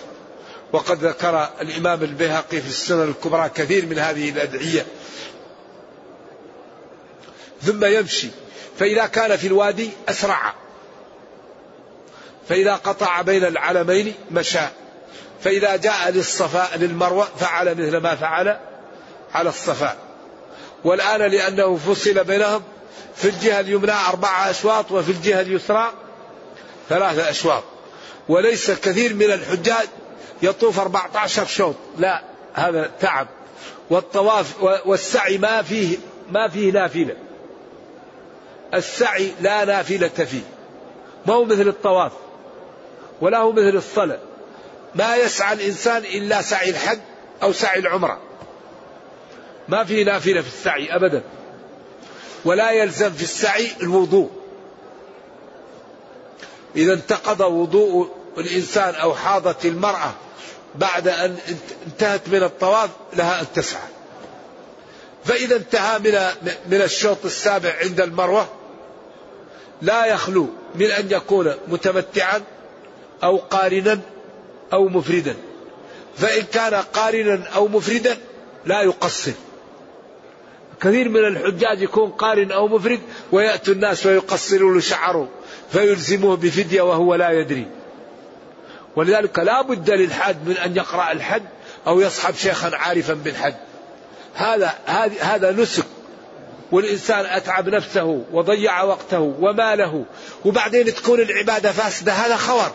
وقد 0.72 1.04
ذكر 1.04 1.48
الإمام 1.60 2.02
البيهقي 2.02 2.60
في 2.60 2.68
السنن 2.68 3.08
الكبرى 3.08 3.48
كثير 3.48 3.86
من 3.86 3.98
هذه 3.98 4.30
الأدعية. 4.30 4.86
ثم 7.62 7.84
يمشي. 7.84 8.28
فإذا 8.78 9.06
كان 9.06 9.36
في 9.36 9.46
الوادي 9.46 9.90
أسرع. 10.08 10.54
فإذا 12.48 12.74
قطع 12.74 13.22
بين 13.22 13.44
العلمين 13.44 14.14
مشى. 14.30 14.66
فإذا 15.44 15.76
جاء 15.76 16.10
للصفاء 16.10 16.78
للمروة 16.78 17.28
فعل 17.38 17.70
مثل 17.70 17.96
ما 17.96 18.14
فعل 18.14 18.58
على 19.34 19.48
الصفاء 19.48 19.96
والآن 20.84 21.20
لأنه 21.20 21.76
فصل 21.76 22.24
بينهم 22.24 22.62
في 23.16 23.28
الجهة 23.28 23.60
اليمنى 23.60 23.92
أربعة 24.08 24.50
أشواط 24.50 24.92
وفي 24.92 25.12
الجهة 25.12 25.40
اليسرى 25.40 25.92
ثلاثة 26.88 27.30
أشواط. 27.30 27.73
وليس 28.28 28.70
كثير 28.70 29.14
من 29.14 29.32
الحجاج 29.32 29.88
يطوف 30.42 30.80
14 30.80 31.46
شوط. 31.46 31.74
لا 31.98 32.22
هذا 32.54 32.90
تعب. 33.00 33.26
والطواف 33.90 34.62
والسعي 34.86 35.38
ما 35.38 35.62
فيه 35.62 35.96
ما 36.30 36.48
فيه 36.48 36.72
نافلة. 36.72 37.16
السعي 38.74 39.32
لا 39.40 39.64
نافلة 39.64 40.08
فيه. 40.08 40.42
ما 41.26 41.34
هو 41.34 41.44
مثل 41.44 41.68
الطواف. 41.68 42.12
ولا 43.20 43.38
هو 43.38 43.52
مثل 43.52 43.76
الصلاة. 43.76 44.18
ما 44.94 45.16
يسعى 45.16 45.54
الإنسان 45.54 46.04
إلا 46.04 46.42
سعي 46.42 46.70
الحج 46.70 46.98
أو 47.42 47.52
سعي 47.52 47.78
العمرة. 47.78 48.20
ما 49.68 49.84
في 49.84 50.04
نافلة 50.04 50.40
في 50.40 50.48
السعي 50.48 50.94
أبدا. 50.96 51.22
ولا 52.44 52.70
يلزم 52.70 53.10
في 53.10 53.22
السعي 53.22 53.68
الوضوء. 53.82 54.30
إذا 56.76 56.92
انتقض 56.92 57.40
وضوء 57.40 58.10
الإنسان 58.38 58.94
أو 58.94 59.14
حاضت 59.14 59.66
المرأة 59.66 60.12
بعد 60.74 61.08
أن 61.08 61.36
انتهت 61.86 62.28
من 62.28 62.42
الطواف 62.42 62.90
لها 63.16 63.40
أن 63.40 63.46
تسعى. 63.54 63.88
فإذا 65.24 65.56
انتهى 65.56 65.98
من 65.98 66.18
من 66.70 66.82
الشوط 66.82 67.24
السابع 67.24 67.74
عند 67.80 68.00
المروة 68.00 68.48
لا 69.82 70.06
يخلو 70.06 70.48
من 70.74 70.86
أن 70.86 71.10
يكون 71.10 71.54
متمتعا 71.68 72.42
أو 73.24 73.36
قارنا 73.36 74.00
أو 74.72 74.88
مفردا. 74.88 75.36
فإن 76.16 76.42
كان 76.42 76.74
قارنا 76.74 77.48
أو 77.54 77.68
مفردا 77.68 78.16
لا 78.66 78.82
يقصر. 78.82 79.32
كثير 80.80 81.08
من 81.08 81.24
الحجاج 81.24 81.82
يكون 81.82 82.10
قارن 82.10 82.52
أو 82.52 82.68
مفرد 82.68 83.00
ويأتي 83.32 83.72
الناس 83.72 84.06
ويقصرون 84.06 84.80
شعره 84.80 85.28
فيلزموه 85.74 86.36
بفدية 86.36 86.82
وهو 86.82 87.14
لا 87.14 87.30
يدري. 87.30 87.66
ولذلك 88.96 89.38
لا 89.38 89.62
بد 89.62 89.90
للحاج 89.90 90.36
من 90.46 90.56
أن 90.56 90.76
يقرأ 90.76 91.12
الحج 91.12 91.42
أو 91.86 92.00
يصحب 92.00 92.34
شيخا 92.34 92.76
عارفا 92.76 93.14
بالحج 93.14 93.54
هذا 94.34 94.72
هذا 95.20 95.52
نسك. 95.52 95.84
والإنسان 96.72 97.26
أتعب 97.26 97.68
نفسه 97.68 98.24
وضيع 98.32 98.82
وقته 98.82 99.20
وماله. 99.20 100.04
وبعدين 100.44 100.94
تكون 100.94 101.20
العبادة 101.20 101.72
فاسدة 101.72 102.12
هذا 102.12 102.36
خور. 102.36 102.70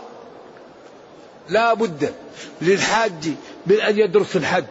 لا 1.49 1.73
بد 1.73 2.13
للحاج 2.61 3.33
من 3.65 3.81
أن 3.81 3.99
يدرس 3.99 4.35
الحج 4.35 4.65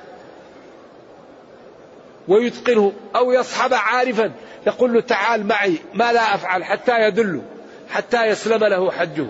ويتقنه 2.28 2.92
أو 3.16 3.32
يصحب 3.32 3.74
عارفا. 3.74 4.32
يقول 4.66 4.94
له 4.94 5.00
تعال 5.00 5.46
معي 5.46 5.78
ما 5.94 6.12
لا 6.12 6.34
أفعل 6.34 6.64
حتى 6.64 7.00
يدله 7.00 7.42
حتى 7.90 8.26
يسلم 8.26 8.64
له 8.64 8.90
حجه. 8.90 9.26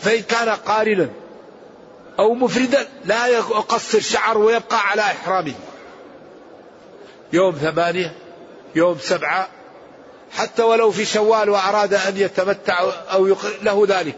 فإن 0.00 0.22
كان 0.22 0.48
قارنا 0.48 1.08
أو 2.18 2.34
مفردا 2.34 2.88
لا 3.04 3.26
يقصر 3.26 4.00
شعر 4.00 4.38
ويبقى 4.38 4.88
على 4.88 5.02
إحرامه. 5.02 5.54
يوم 7.32 7.52
ثمانية 7.52 8.12
يوم 8.74 8.98
سبعة 8.98 9.48
حتى 10.32 10.62
ولو 10.62 10.90
في 10.90 11.04
شوال 11.04 11.50
وأراد 11.50 11.94
أن 11.94 12.16
يتمتع 12.16 12.84
أو 13.12 13.36
له 13.62 13.86
ذلك. 13.88 14.16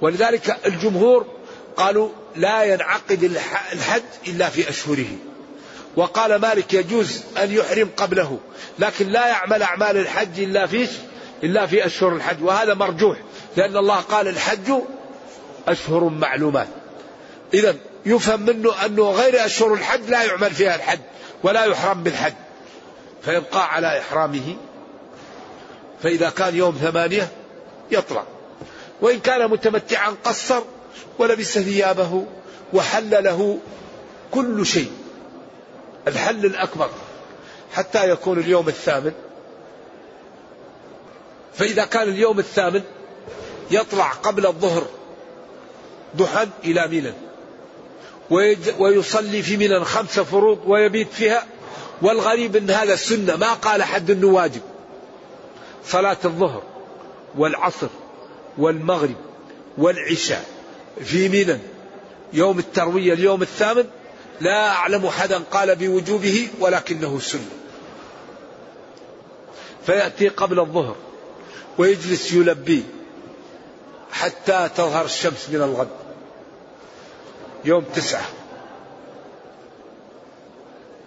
ولذلك 0.00 0.56
الجمهور 0.66 1.26
قالوا 1.76 2.08
لا 2.36 2.62
ينعقد 2.62 3.24
الحج 3.72 4.02
إلا 4.28 4.48
في 4.48 4.68
أشهره. 4.68 5.16
وقال 5.96 6.36
مالك 6.36 6.74
يجوز 6.74 7.22
أن 7.42 7.52
يحرم 7.52 7.90
قبله 7.96 8.38
لكن 8.78 9.08
لا 9.08 9.26
يعمل 9.26 9.62
أعمال 9.62 9.96
الحج 9.96 10.40
إلا 10.40 10.66
في 10.66 10.88
إلا 11.44 11.66
في 11.66 11.86
أشهر 11.86 12.16
الحج 12.16 12.42
وهذا 12.42 12.74
مرجوح 12.74 13.18
لأن 13.56 13.76
الله 13.76 14.00
قال 14.00 14.28
الحج 14.28 14.72
أشهر 15.68 16.04
معلومات. 16.04 16.68
إذا 17.54 17.74
يفهم 18.06 18.40
منه 18.40 18.84
أنه 18.86 19.10
غير 19.10 19.44
أشهر 19.44 19.74
الحج 19.74 20.00
لا 20.08 20.22
يعمل 20.22 20.50
فيها 20.50 20.74
الحج 20.74 20.98
ولا 21.42 21.64
يحرم 21.64 22.02
بالحج. 22.02 22.34
فيبقى 23.22 23.74
على 23.74 23.98
إحرامه 23.98 24.56
فإذا 26.02 26.30
كان 26.30 26.56
يوم 26.56 26.72
ثمانية 26.72 27.28
يطلع. 27.90 28.24
وإن 29.00 29.20
كان 29.20 29.50
متمتعا 29.50 30.14
قصر 30.24 30.62
ولبس 31.18 31.58
ثيابه 31.58 32.26
وحل 32.72 33.24
له 33.24 33.58
كل 34.30 34.66
شيء 34.66 34.92
الحل 36.08 36.46
الأكبر 36.46 36.90
حتى 37.74 38.10
يكون 38.10 38.38
اليوم 38.38 38.68
الثامن. 38.68 39.12
فإذا 41.56 41.84
كان 41.84 42.08
اليوم 42.08 42.38
الثامن 42.38 42.82
يطلع 43.70 44.08
قبل 44.08 44.46
الظهر 44.46 44.86
ضحى 46.16 46.48
إلى 46.64 46.88
منى 46.88 47.12
ويصلي 48.78 49.42
في 49.42 49.56
منى 49.56 49.84
خمس 49.84 50.20
فروض 50.20 50.58
ويبيت 50.66 51.12
فيها. 51.12 51.46
والغريب 52.02 52.56
أن 52.56 52.70
هذا 52.70 52.96
سنة 52.96 53.36
ما 53.36 53.52
قال 53.52 53.82
حد 53.82 54.10
أنه 54.10 54.26
واجب. 54.26 54.60
صلاة 55.86 56.16
الظهر 56.24 56.62
والعصر 57.38 57.88
والمغرب 58.58 59.16
والعشاء 59.78 60.44
في 61.04 61.28
منى 61.28 61.58
يوم 62.32 62.58
التروية 62.58 63.12
اليوم 63.12 63.42
الثامن 63.42 63.84
لا 64.40 64.68
أعلم 64.68 65.08
حدا 65.08 65.38
قال 65.50 65.76
بوجوبه 65.76 66.48
ولكنه 66.60 67.18
سنة. 67.18 67.50
فيأتي 69.86 70.28
قبل 70.28 70.60
الظهر. 70.60 70.96
ويجلس 71.78 72.32
يلبي 72.32 72.84
حتى 74.12 74.68
تظهر 74.76 75.04
الشمس 75.04 75.48
من 75.48 75.62
الغد. 75.62 75.88
يوم 77.64 77.84
تسعة. 77.84 78.24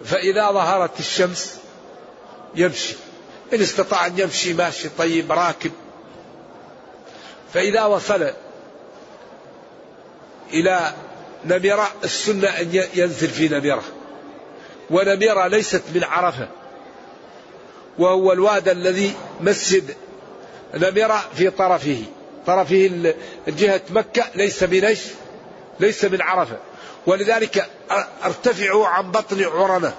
فإذا 0.04 0.52
ظهرت 0.52 1.00
الشمس 1.00 1.58
يمشي. 2.54 2.94
إن 3.54 3.60
استطاع 3.60 4.06
أن 4.06 4.18
يمشي 4.18 4.54
ماشي 4.54 4.88
طيب 4.98 5.32
راكب. 5.32 5.72
فإذا 7.54 7.84
وصل 7.84 8.30
إلى 10.52 10.94
نمرة 11.44 11.92
السنة 12.04 12.48
أن 12.48 12.84
ينزل 12.94 13.28
في 13.28 13.48
نمرة 13.48 13.84
ونمرة 14.90 15.46
ليست 15.46 15.82
من 15.94 16.04
عرفة. 16.04 16.48
وهو 17.98 18.32
الواد 18.32 18.68
الذي 18.68 19.14
مسجد 19.40 19.94
نمرة 20.74 21.24
في 21.36 21.50
طرفه. 21.50 22.02
طرفه 22.46 23.14
جهة 23.48 23.80
مكة 23.90 24.24
ليس 24.34 24.64
بنيش 24.64 25.00
ليس 25.80 26.04
من 26.04 26.22
عرفة. 26.22 26.56
ولذلك 27.06 27.66
ارتفعوا 28.24 28.86
عن 28.86 29.10
بطن 29.10 29.44
عرنة 29.44 29.94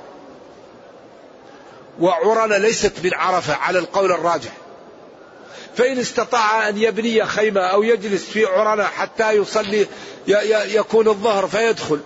وعرنة 2.00 2.58
ليست 2.58 2.94
من 3.04 3.14
عرفة 3.14 3.56
على 3.56 3.80
القول 3.80 4.12
الراجح. 4.12 4.52
فإن 5.76 6.00
استطاع 6.00 6.70
أن 6.70 6.78
يبني 6.78 7.26
خيمة 7.26 7.62
أو 7.62 7.84
يجلس 7.84 8.26
في 8.26 8.46
عرنة 8.46 8.84
حتى 8.84 9.32
يصلي 9.32 9.88
يكون 10.68 11.08
الظهر 11.08 11.48
فيدخل 11.48 12.00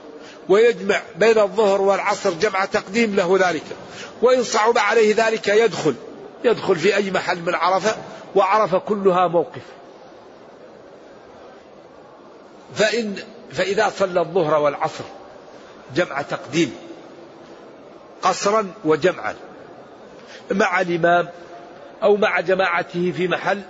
ويجمع 0.50 1.02
بين 1.16 1.40
الظهر 1.40 1.82
والعصر 1.82 2.32
جمع 2.32 2.66
تقديم 2.66 3.16
له 3.16 3.38
ذلك. 3.50 3.64
وإن 4.22 4.44
صعب 4.44 4.78
عليه 4.78 5.16
ذلك 5.28 5.48
يدخل. 5.48 5.96
يدخل 6.44 6.76
في 6.76 6.96
أي 6.96 7.12
محل 7.12 7.40
من 7.40 7.56
عرفة. 7.56 7.96
وعرفة 8.36 8.80
كلها 8.80 9.28
موقف. 9.28 9.62
فإن 12.76 13.16
فإذا 13.52 13.90
صلى 13.90 14.20
الظهر 14.22 14.62
والعصر 14.62 15.04
جمع 15.96 16.22
تقديم 16.22 16.76
قصرا 18.22 18.74
وجمعا 18.86 19.36
مع 20.52 20.82
الإمام 20.82 21.30
أو 22.04 22.16
مع 22.16 22.40
جماعته 22.40 23.14
في 23.18 23.28
محل 23.28 23.62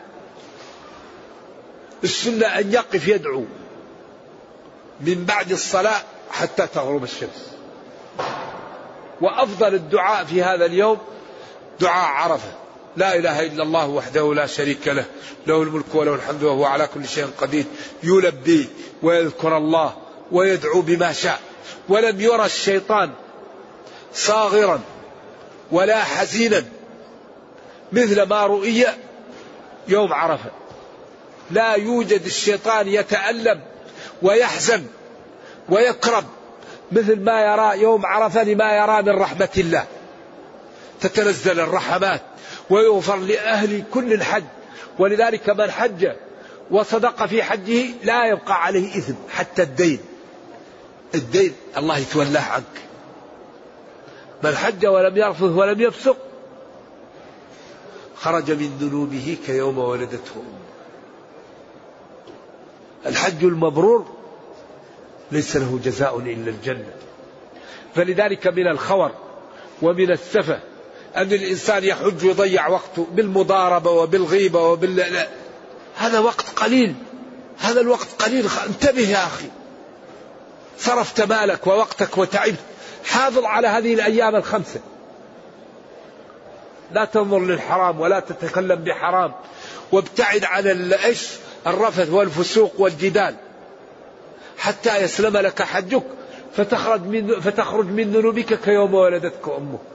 السنة 2.04 2.48
أن 2.48 2.74
يقف 2.74 3.08
يدعو 3.08 3.46
من 5.00 5.26
بعد 5.26 5.52
الصلاة 5.52 6.02
حتى 6.32 6.68
تغرب 6.68 7.04
الشمس. 7.04 7.54
وأفضل 9.22 9.74
الدعاء 9.74 10.26
في 10.26 10.44
هذا 10.44 10.66
اليوم 10.66 10.98
دعاء 11.80 12.06
عرفة. 12.06 12.63
لا 12.98 13.16
إله 13.16 13.46
إلا 13.46 13.64
الله 13.64 13.88
وحده 13.88 14.34
لا 14.34 14.46
شريك 14.46 14.88
له 14.88 15.06
له 15.48 15.62
الملك 15.64 15.96
وله 15.96 16.16
الحمد 16.16 16.44
وهو 16.44 16.66
على 16.66 16.88
كل 16.94 17.08
شيء 17.08 17.28
قدير 17.38 17.66
يلبي 18.04 18.70
ويذكر 19.02 19.58
الله 19.58 19.94
ويدعو 20.32 20.82
بما 20.82 21.14
شاء 21.14 21.40
ولم 21.90 22.22
يرى 22.22 22.46
الشيطان 22.46 23.12
صاغرا 24.14 24.82
ولا 25.72 26.04
حزينا 26.04 26.64
مثل 27.92 28.22
ما 28.22 28.46
رؤي 28.46 28.86
يوم 29.88 30.14
عرفة. 30.14 30.52
لا 31.52 31.74
يوجد 31.74 32.26
الشيطان 32.26 32.88
يتألم 32.88 33.62
ويحزن 34.22 34.86
ويكرب 35.70 36.24
مثل 36.92 37.20
ما 37.20 37.42
يرى 37.42 37.82
يوم 37.82 38.06
عرفة 38.06 38.44
لما 38.44 38.78
يرى 38.78 39.02
من 39.02 39.22
رحمة 39.22 39.50
الله. 39.58 39.86
تتنزل 41.02 41.60
الرحمات. 41.60 42.22
ويغفر 42.70 43.16
لأهل 43.18 43.84
كل 43.94 44.14
الحج. 44.14 44.44
ولذلك 45.00 45.50
من 45.50 45.72
حج 45.72 46.12
وصدق 46.72 47.26
في 47.26 47.44
حجه 47.44 47.86
لا 48.04 48.26
يبقى 48.26 48.64
عليه 48.64 48.98
إثم 48.98 49.14
حتى 49.30 49.64
الدين. 49.64 50.00
الدين 51.16 51.54
الله 51.78 51.98
يتولاه 51.98 52.42
عنك. 52.42 52.64
من 54.44 54.56
حج 54.56 54.86
ولم 54.86 55.18
يرفث 55.18 55.42
ولم 55.44 55.82
يفسق 55.82 56.18
خرج 58.16 58.52
من 58.52 58.78
ذنوبه 58.82 59.38
كيوم 59.46 59.78
ولدته 59.78 60.36
أمه. 60.36 60.64
الحج 63.06 63.44
المبرور 63.44 64.06
ليس 65.32 65.58
له 65.58 65.80
جزاء 65.84 66.20
إلا 66.20 66.50
الجنة. 66.50 66.94
فلذلك 67.96 68.48
من 68.48 68.68
الخور 68.68 69.12
ومن 69.82 70.12
السفة 70.12 70.60
أن 71.18 71.34
الإنسان 71.34 71.84
يحج 71.84 72.26
ويضيع 72.26 72.68
وقته 72.68 73.08
بالمضاربة 73.12 73.92
وبالغيبة 73.92 74.60
وبال 74.60 75.28
هذا 75.98 76.20
وقت 76.20 76.50
قليل. 76.50 76.96
هذا 77.60 77.82
الوقت 77.82 78.08
قليل. 78.20 78.48
انتبه 78.68 79.02
يا 79.02 79.26
أخي. 79.26 79.46
صرفت 80.80 81.22
مالك 81.22 81.68
ووقتك 81.68 82.18
وتعبت. 82.18 82.60
حافظ 83.06 83.44
على 83.44 83.68
هذه 83.68 83.94
الأيام 83.94 84.36
الخمسة. 84.36 84.80
لا 86.92 87.06
تنظر 87.06 87.40
للحرام 87.40 88.00
ولا 88.00 88.20
تتكلم 88.20 88.76
بحرام. 88.76 89.34
وابتعد 89.92 90.44
عن 90.44 90.94
إيش 90.94 91.28
الرفث 91.68 92.10
والفسوق 92.10 92.74
والجدال. 92.78 93.36
حتى 94.58 94.98
يسلم 94.98 95.38
لك 95.38 95.62
حجك. 95.62 96.04
فتخرج 96.58 97.02
من 97.02 97.40
فتخرج 97.40 97.86
من 97.86 98.12
ذنوبك 98.12 98.60
كيوم 98.60 98.94
ولدتك 98.94 99.48
أمك 99.48 99.93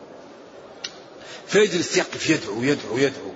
فيجلس 1.48 1.96
يقف 1.96 2.30
يدعو 2.30 2.62
يدعو 2.62 2.98
يدعو. 2.98 3.32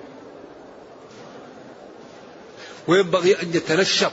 وينبغي 2.88 3.42
أن 3.42 3.50
يتنشط. 3.54 4.12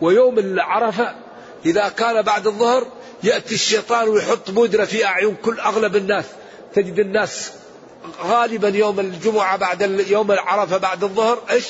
ويوم 0.00 0.38
العرفة 0.38 1.14
إذا 1.66 1.88
كان 1.88 2.22
بعد 2.22 2.46
الظهر 2.46 2.86
يأتي 3.22 3.54
الشيطان 3.54 4.08
ويحط 4.08 4.50
بودرة 4.50 4.84
في 4.84 5.04
أعين 5.04 5.36
كل 5.36 5.60
أغلب 5.60 5.96
الناس. 5.96 6.24
تجد 6.74 6.98
الناس 6.98 7.52
غالبا 8.22 8.68
يوم 8.68 9.00
الجمعة 9.00 9.56
بعد 9.56 10.04
يوم 10.08 10.32
العرفة 10.32 10.76
بعد 10.76 11.04
الظهر 11.04 11.42
إيش؟ 11.50 11.66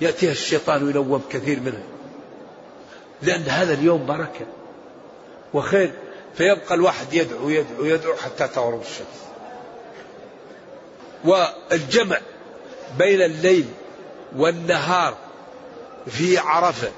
يأتيها 0.00 0.32
الشيطان 0.32 0.82
وينوم 0.86 1.22
كثير 1.30 1.60
منها 1.60 1.84
لأن 3.22 3.42
هذا 3.42 3.74
اليوم 3.74 4.06
بركة. 4.06 4.46
وخير 5.54 5.92
فيبقى 6.34 6.74
الواحد 6.74 7.14
يدعو 7.14 7.48
يدعو 7.48 7.84
يدعو 7.84 8.16
حتى 8.16 8.48
تغرب 8.48 8.80
الشمس. 8.80 9.22
والجمع 11.24 12.20
بين 12.98 13.22
الليل 13.22 13.66
والنهار 14.36 15.16
في 16.10 16.38
عرفة 16.38 16.90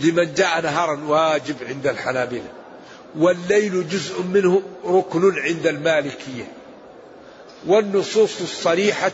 لمن 0.00 0.34
جاء 0.34 0.60
نهارا 0.60 1.00
واجب 1.06 1.56
عند 1.68 1.86
الحنابلة 1.86 2.48
والليل 3.18 3.88
جزء 3.88 4.22
منه 4.22 4.62
ركن 4.84 5.38
عند 5.38 5.66
المالكية. 5.66 6.52
والنصوص 7.66 8.40
الصريحة 8.40 9.12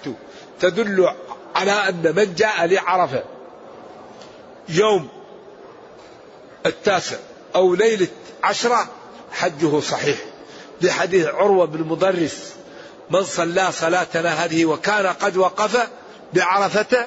تدل 0.61 1.09
على 1.55 1.73
أن 1.73 2.15
من 2.17 2.35
جاء 2.35 2.67
لعرفة 2.67 3.25
يوم 4.69 5.09
التاسع 6.67 7.17
أو 7.55 7.75
ليلة 7.75 8.09
عشرة 8.43 8.89
حجه 9.33 9.81
صحيح. 9.81 10.17
لحديث 10.83 11.27
عروة 11.27 11.67
بن 11.67 11.89
مدرس 11.89 12.53
من 13.11 13.25
صلى 13.25 13.73
صلاتنا 13.73 14.45
هذه 14.45 14.65
وكان 14.65 15.07
قد 15.07 15.37
وقف 15.37 15.89
بعرفة 16.35 17.07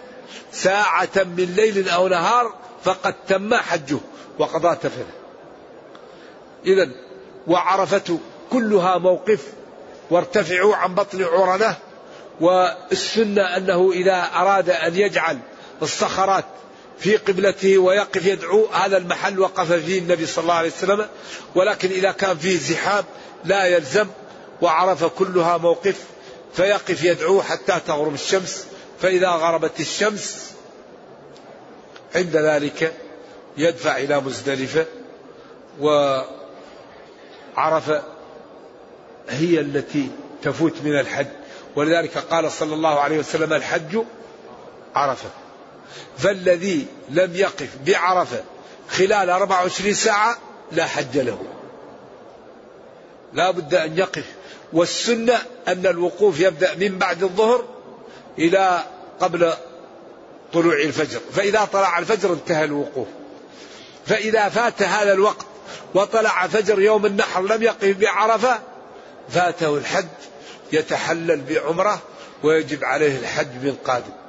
ساعة 0.51 1.09
من 1.15 1.53
ليل 1.55 1.89
أو 1.89 2.07
نهار 2.07 2.53
فقد 2.83 3.15
تم 3.27 3.55
حجه 3.55 3.97
وقضى 4.39 4.75
تفله 4.75 5.05
إذا 6.65 6.89
وعرفة 7.47 8.19
كلها 8.51 8.97
موقف 8.97 9.47
وارتفعوا 10.09 10.75
عن 10.75 10.95
بطن 10.95 11.23
عرنة 11.23 11.75
والسنة 12.41 13.57
أنه 13.57 13.91
إذا 13.91 14.29
أراد 14.35 14.69
أن 14.69 14.95
يجعل 14.95 15.39
الصخرات 15.81 16.45
في 16.99 17.17
قبلته 17.17 17.77
ويقف 17.77 18.25
يدعو 18.25 18.65
هذا 18.65 18.97
المحل 18.97 19.39
وقف 19.39 19.71
فيه 19.71 19.99
النبي 19.99 20.25
صلى 20.25 20.41
الله 20.43 20.53
عليه 20.53 20.69
وسلم. 20.69 21.07
ولكن 21.55 21.89
إذا 21.89 22.11
كان 22.11 22.37
فيه 22.37 22.57
زحام 22.57 23.03
لا 23.45 23.65
يلزم 23.65 24.07
وعرف 24.61 25.03
كلها 25.03 25.57
موقف 25.57 26.03
فيقف 26.53 27.03
يدعو 27.03 27.41
حتى 27.41 27.79
تغرب 27.87 28.13
الشمس. 28.13 28.65
فإذا 29.01 29.29
غربت 29.29 29.79
الشمس 29.79 30.51
عند 32.15 32.37
ذلك 32.37 32.93
يدفع 33.57 33.97
إلى 33.97 34.21
مزدلفة 34.21 34.85
وعرف 35.79 36.31
هي 39.29 39.59
التي 39.59 40.09
تفوت 40.43 40.73
من 40.83 40.99
الحج. 40.99 41.27
ولذلك 41.75 42.17
قال 42.17 42.51
صلى 42.51 42.73
الله 42.73 42.99
عليه 42.99 43.19
وسلم 43.19 43.53
الحج 43.53 43.97
عرفة. 44.95 45.29
فالذي 46.17 46.85
لم 47.09 47.35
يقف 47.35 47.69
بعرفة 47.85 48.43
خلال 48.89 49.29
24 49.29 49.93
ساعة 49.93 50.37
لا 50.71 50.85
حج 50.85 51.17
له. 51.17 51.39
لا 53.33 53.51
بد 53.51 53.75
أن 53.75 53.97
يقف. 53.97 54.25
والسنة 54.73 55.37
أن 55.67 55.85
الوقوف 55.85 56.39
يبدأ 56.39 56.75
من 56.75 56.97
بعد 56.97 57.23
الظهر 57.23 57.65
إلى 58.39 58.83
قبل 59.19 59.53
طلوع 60.53 60.75
الفجر. 60.75 61.19
فإذا 61.33 61.65
طلع 61.65 61.99
الفجر 61.99 62.33
انتهى 62.33 62.63
الوقوف. 62.63 63.07
فإذا 64.05 64.49
فات 64.49 64.81
هذا 64.81 65.13
الوقت 65.13 65.45
وطلع 65.93 66.47
فجر 66.47 66.81
يوم 66.81 67.05
النحر 67.05 67.41
لم 67.41 67.63
يقف 67.63 67.97
بعرفة 67.97 68.59
فاته 69.29 69.77
الحج 69.77 70.05
يتحلل 70.71 71.41
بعمرة 71.49 72.01
ويجب 72.43 72.83
عليه 72.83 73.17
الحج 73.19 73.47
من 73.47 73.75
قادم. 73.85 74.24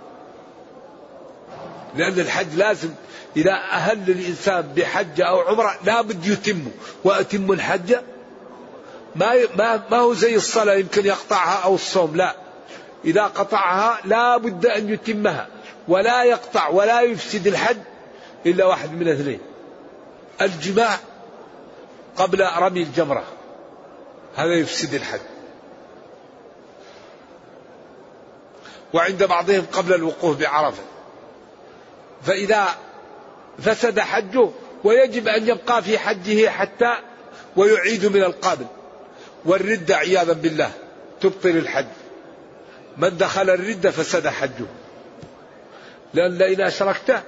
لأن 1.97 2.21
الحج 2.21 2.55
لازم 2.55 2.91
إذا 3.37 3.53
أهل 3.53 4.11
الإنسان 4.11 4.63
بحج 4.77 5.21
أو 5.21 5.41
عمرة 5.41 5.79
لا 5.85 6.01
بد 6.01 6.27
يتمه. 6.27 6.71
وأتم 7.05 7.53
الحج 7.53 7.97
ما 9.17 9.35
ما 9.59 9.83
ما 9.91 9.97
هو 9.97 10.15
زي 10.15 10.37
الصلاة 10.37 10.75
يمكن 10.75 11.07
يقطعها 11.07 11.65
أو 11.65 11.75
الصوم. 11.75 12.17
لا. 12.17 12.37
إذا 13.05 13.23
قطعها 13.23 14.01
لا 14.05 14.37
بد 14.37 14.67
أن 14.67 14.89
يتمها. 14.89 15.49
ولا 15.89 16.25
يقطع 16.25 16.69
ولا 16.69 17.01
يفسد 17.01 17.47
الحج 17.47 17.77
إلا 18.47 18.65
واحد 18.65 18.93
من 18.93 19.09
اثنين. 19.09 19.41
الجماع 20.43 20.99
قبل 22.17 22.47
رمي 22.59 22.83
الجمرة. 22.83 23.25
هذا 24.37 24.55
يفسد 24.55 24.95
الحج. 24.95 25.21
وعند 28.95 29.25
بعضهم 29.25 29.67
قبل 29.73 29.95
الوقوف 29.95 30.41
بعرفة. 30.41 30.83
فإذا 32.27 32.67
فسد 33.59 34.01
حجه 34.01 34.49
ويجب 34.85 35.29
أن 35.29 35.49
يبقى 35.49 35.83
في 35.83 35.99
حجه 35.99 36.49
حتى 36.49 36.93
ويعيد 37.57 38.07
من 38.07 38.23
القابل 38.23 38.67
والردة 39.45 39.97
عياذا 39.97 40.33
بالله 40.33 40.71
تبطل 41.21 41.49
الحج. 41.49 41.87
من 42.97 43.17
دخل 43.17 43.51
الردة 43.51 43.91
فسد 43.91 44.29
حجه. 44.29 44.67
لأن 46.15 46.39
لئن 46.39 46.61
أشركت 46.61 47.23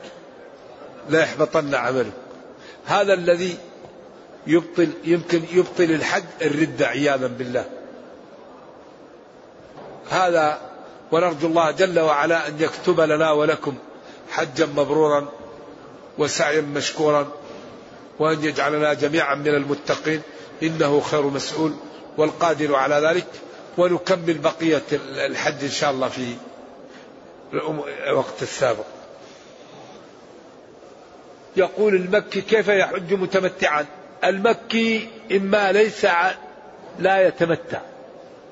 لا 1.10 1.22
يحبطن 1.22 1.74
عمله 1.74 2.10
هذا 2.86 3.14
الذي 3.14 3.56
يبطل 4.46 4.90
يمكن 5.04 5.42
يبطل 5.52 5.84
الحج 5.84 6.24
الردة 6.42 6.86
عياذا 6.86 7.26
بالله. 7.26 7.64
هذا 10.10 10.60
ونرجو 11.12 11.46
الله 11.46 11.70
جل 11.70 12.00
وعلا 12.00 12.48
أن 12.48 12.56
يكتب 12.60 13.00
لنا 13.00 13.30
ولكم. 13.30 13.78
حجا 14.30 14.66
مبرورا 14.66 15.28
وسعيا 16.18 16.60
مشكورا 16.60 17.28
وأن 18.18 18.44
يجعلنا 18.44 18.94
جميعا 18.94 19.34
من 19.34 19.48
المتقين 19.48 20.22
إنه 20.62 21.00
خير 21.00 21.22
مسؤول 21.22 21.74
والقادر 22.16 22.74
على 22.74 22.94
ذلك. 22.94 23.26
ونكمل 23.78 24.38
بقية 24.38 24.82
الحج 24.92 25.64
إن 25.64 25.70
شاء 25.70 25.90
الله 25.90 26.08
في 26.08 26.34
الوقت 28.06 28.42
السابق. 28.42 28.84
يقول 31.56 31.94
المكي 31.94 32.40
كيف 32.40 32.68
يحج 32.68 33.14
متمتعا؟ 33.14 33.86
المكي 34.24 35.08
إما 35.32 35.72
ليس 35.72 36.06
لا 36.98 37.26
يتمتع 37.26 37.80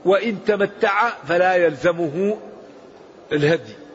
وإن 0.05 0.45
تمتع 0.45 1.11
فلا 1.29 1.55
يلزمه 1.55 2.39
الهدي. 3.33 3.86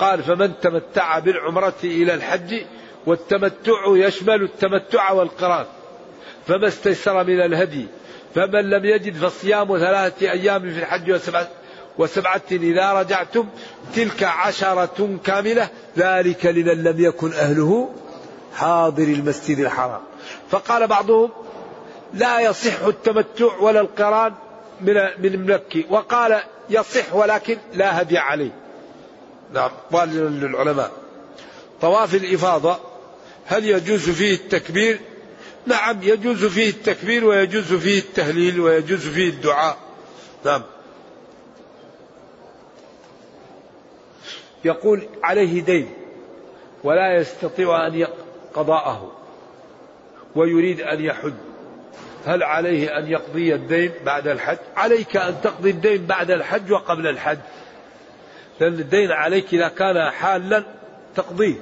قال 0.00 0.22
فمن 0.22 0.52
تمتع 0.62 1.18
بالعمرة 1.18 1.74
إلى 1.84 2.14
الحج 2.14 2.62
والتمتع 3.06 3.86
يشمل 3.86 4.42
التمتع 4.42 5.12
والقران. 5.12 5.66
فما 6.46 6.68
استيسر 6.68 7.24
من 7.24 7.40
الهدي 7.40 7.86
فمن 8.34 8.70
لم 8.70 8.84
يجد 8.84 9.16
فصيام 9.16 9.78
ثلاثة 9.78 10.30
أيام 10.30 10.70
في 10.70 10.78
الحج 10.78 11.12
وسبعة, 11.12 11.48
وسبعة 11.98 12.42
إذا 12.52 12.92
رجعتم 12.92 13.48
تلك 13.94 14.22
عشرة 14.22 15.18
كاملة 15.24 15.68
ذلك 15.98 16.46
لمن 16.46 16.84
لم 16.84 17.04
يكن 17.04 17.32
أهله 17.32 17.90
حاضر 18.56 19.02
المسجد 19.02 19.58
الحرام. 19.58 20.00
فقال 20.50 20.86
بعضهم 20.86 21.30
لا 22.14 22.40
يصح 22.40 22.82
التمتع 22.82 23.56
ولا 23.60 23.80
القران 23.80 24.32
من 24.80 24.94
من 24.94 25.34
المكي 25.34 25.86
وقال 25.90 26.40
يصح 26.70 27.14
ولكن 27.14 27.58
لا 27.74 28.02
هدي 28.02 28.18
عليه. 28.18 28.59
نعم 29.54 29.70
قال 29.92 30.08
للعلماء. 30.40 30.90
طواف 31.80 32.14
الإفاضة 32.14 32.78
هل 33.46 33.64
يجوز 33.64 34.10
فيه 34.10 34.34
التكبير؟ 34.34 35.00
نعم 35.66 36.02
يجوز 36.02 36.44
فيه 36.44 36.70
التكبير 36.70 37.24
ويجوز 37.24 37.72
فيه 37.74 37.98
التهليل 37.98 38.60
ويجوز 38.60 39.08
فيه 39.08 39.28
الدعاء. 39.28 39.78
نعم. 40.44 40.62
يقول 44.64 45.08
عليه 45.22 45.62
دين 45.62 45.90
ولا 46.84 47.16
يستطيع 47.16 47.86
أن 47.86 48.06
قضاءه 48.54 49.12
ويريد 50.36 50.80
أن 50.80 51.04
يحج 51.04 51.32
هل 52.26 52.42
عليه 52.42 52.98
أن 52.98 53.06
يقضي 53.06 53.54
الدين 53.54 53.92
بعد 54.04 54.28
الحج؟ 54.28 54.58
عليك 54.76 55.16
أن 55.16 55.40
تقضي 55.42 55.70
الدين 55.70 56.06
بعد 56.06 56.30
الحج 56.30 56.72
وقبل 56.72 57.06
الحج. 57.06 57.38
لأن 58.60 58.72
الدين 58.72 59.12
عليك 59.12 59.54
إذا 59.54 59.68
كان 59.68 60.10
حالا 60.10 60.64
تقضيه. 61.16 61.54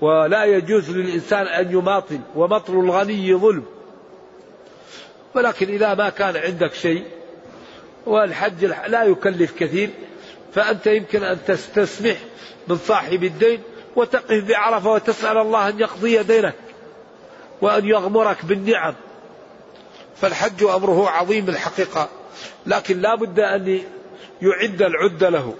ولا 0.00 0.44
يجوز 0.44 0.90
للإنسان 0.90 1.46
أن 1.46 1.72
يماطل 1.72 2.20
ومطل 2.34 2.72
الغني 2.72 3.34
ظلم. 3.34 3.64
ولكن 5.34 5.68
إذا 5.68 5.94
ما 5.94 6.08
كان 6.08 6.36
عندك 6.36 6.74
شيء 6.74 7.04
والحج 8.06 8.64
لا 8.64 9.04
يكلف 9.04 9.58
كثير. 9.58 9.90
فأنت 10.54 10.86
يمكن 10.86 11.22
أن 11.22 11.38
تستسمح 11.46 12.16
من 12.68 12.76
صاحب 12.76 13.24
الدين 13.24 13.60
وتقف 13.96 14.44
بعرفة 14.44 14.92
وتسأل 14.92 15.38
الله 15.38 15.68
أن 15.68 15.80
يقضي 15.80 16.22
دينك 16.22 16.54
وأن 17.60 17.84
يغمرك 17.84 18.44
بالنعم. 18.44 18.94
فالحج 20.16 20.64
أمره 20.64 21.08
عظيم 21.08 21.48
الحقيقة. 21.48 22.08
لكن 22.66 23.00
لا 23.00 23.14
بد 23.14 23.40
أن 23.40 23.80
يعد 24.42 24.82
العدة 24.82 25.28
له. 25.28 25.54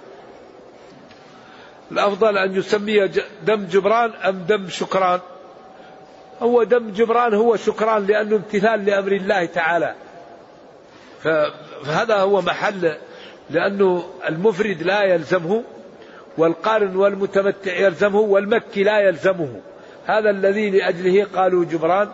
الأفضل 1.91 2.37
أن 2.37 2.55
يسمي 2.55 3.07
دم 3.43 3.65
جبران 3.65 4.11
أم 4.11 4.45
دم 4.47 4.69
شكران. 4.69 5.19
هو 6.41 6.63
دم 6.63 6.91
جبران 6.91 7.33
هو 7.33 7.55
شكران 7.55 8.05
لأنه 8.05 8.35
امتثال 8.35 8.85
لأمر 8.85 9.11
الله 9.11 9.45
تعالى. 9.45 9.95
فهذا 11.23 12.15
هو 12.15 12.41
محل 12.41 12.95
لأنه 13.49 14.03
المفرد 14.29 14.83
لا 14.83 15.03
يلزمه 15.03 15.63
والقارن 16.37 16.95
والمتمتع 16.95 17.73
يلزمه 17.73 18.19
والمكي 18.19 18.83
لا 18.83 18.99
يلزمه. 18.99 19.61
هذا 20.05 20.29
الذي 20.29 20.69
لأجله 20.69 21.27
قالوا 21.35 21.65
جبران 21.65 22.09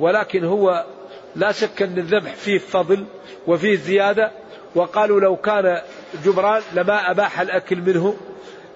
ولكن 0.00 0.44
هو 0.44 0.84
لا 1.36 1.52
شك 1.52 1.82
أن 1.82 1.98
الذبح 1.98 2.34
فيه 2.34 2.58
فضل 2.58 3.04
وفيه 3.46 3.76
زيادة 3.76 4.30
وقالوا 4.74 5.20
لو 5.20 5.36
كان 5.36 5.80
جبران 6.24 6.62
لما 6.74 7.10
أباح 7.10 7.40
الأكل 7.40 7.76
منه. 7.76 8.16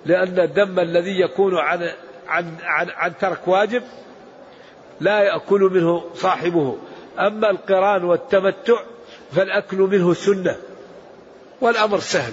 لأن 0.06 0.38
الدم 0.38 0.80
الذي 0.80 1.20
يكون 1.20 1.58
عن 1.58 1.90
عن 2.28 2.56
عن, 2.64 2.88
عن 2.90 3.12
ترك 3.20 3.48
واجب 3.48 3.82
لا 5.00 5.20
يأكل 5.20 5.60
منه 5.60 6.04
صاحبه. 6.14 6.76
أما 7.18 7.50
القران 7.50 8.04
والتمتع 8.04 8.82
فالأكل 9.32 9.76
منه 9.76 10.14
سنة 10.14 10.56
والأمر 11.60 11.98
سهل. 11.98 12.32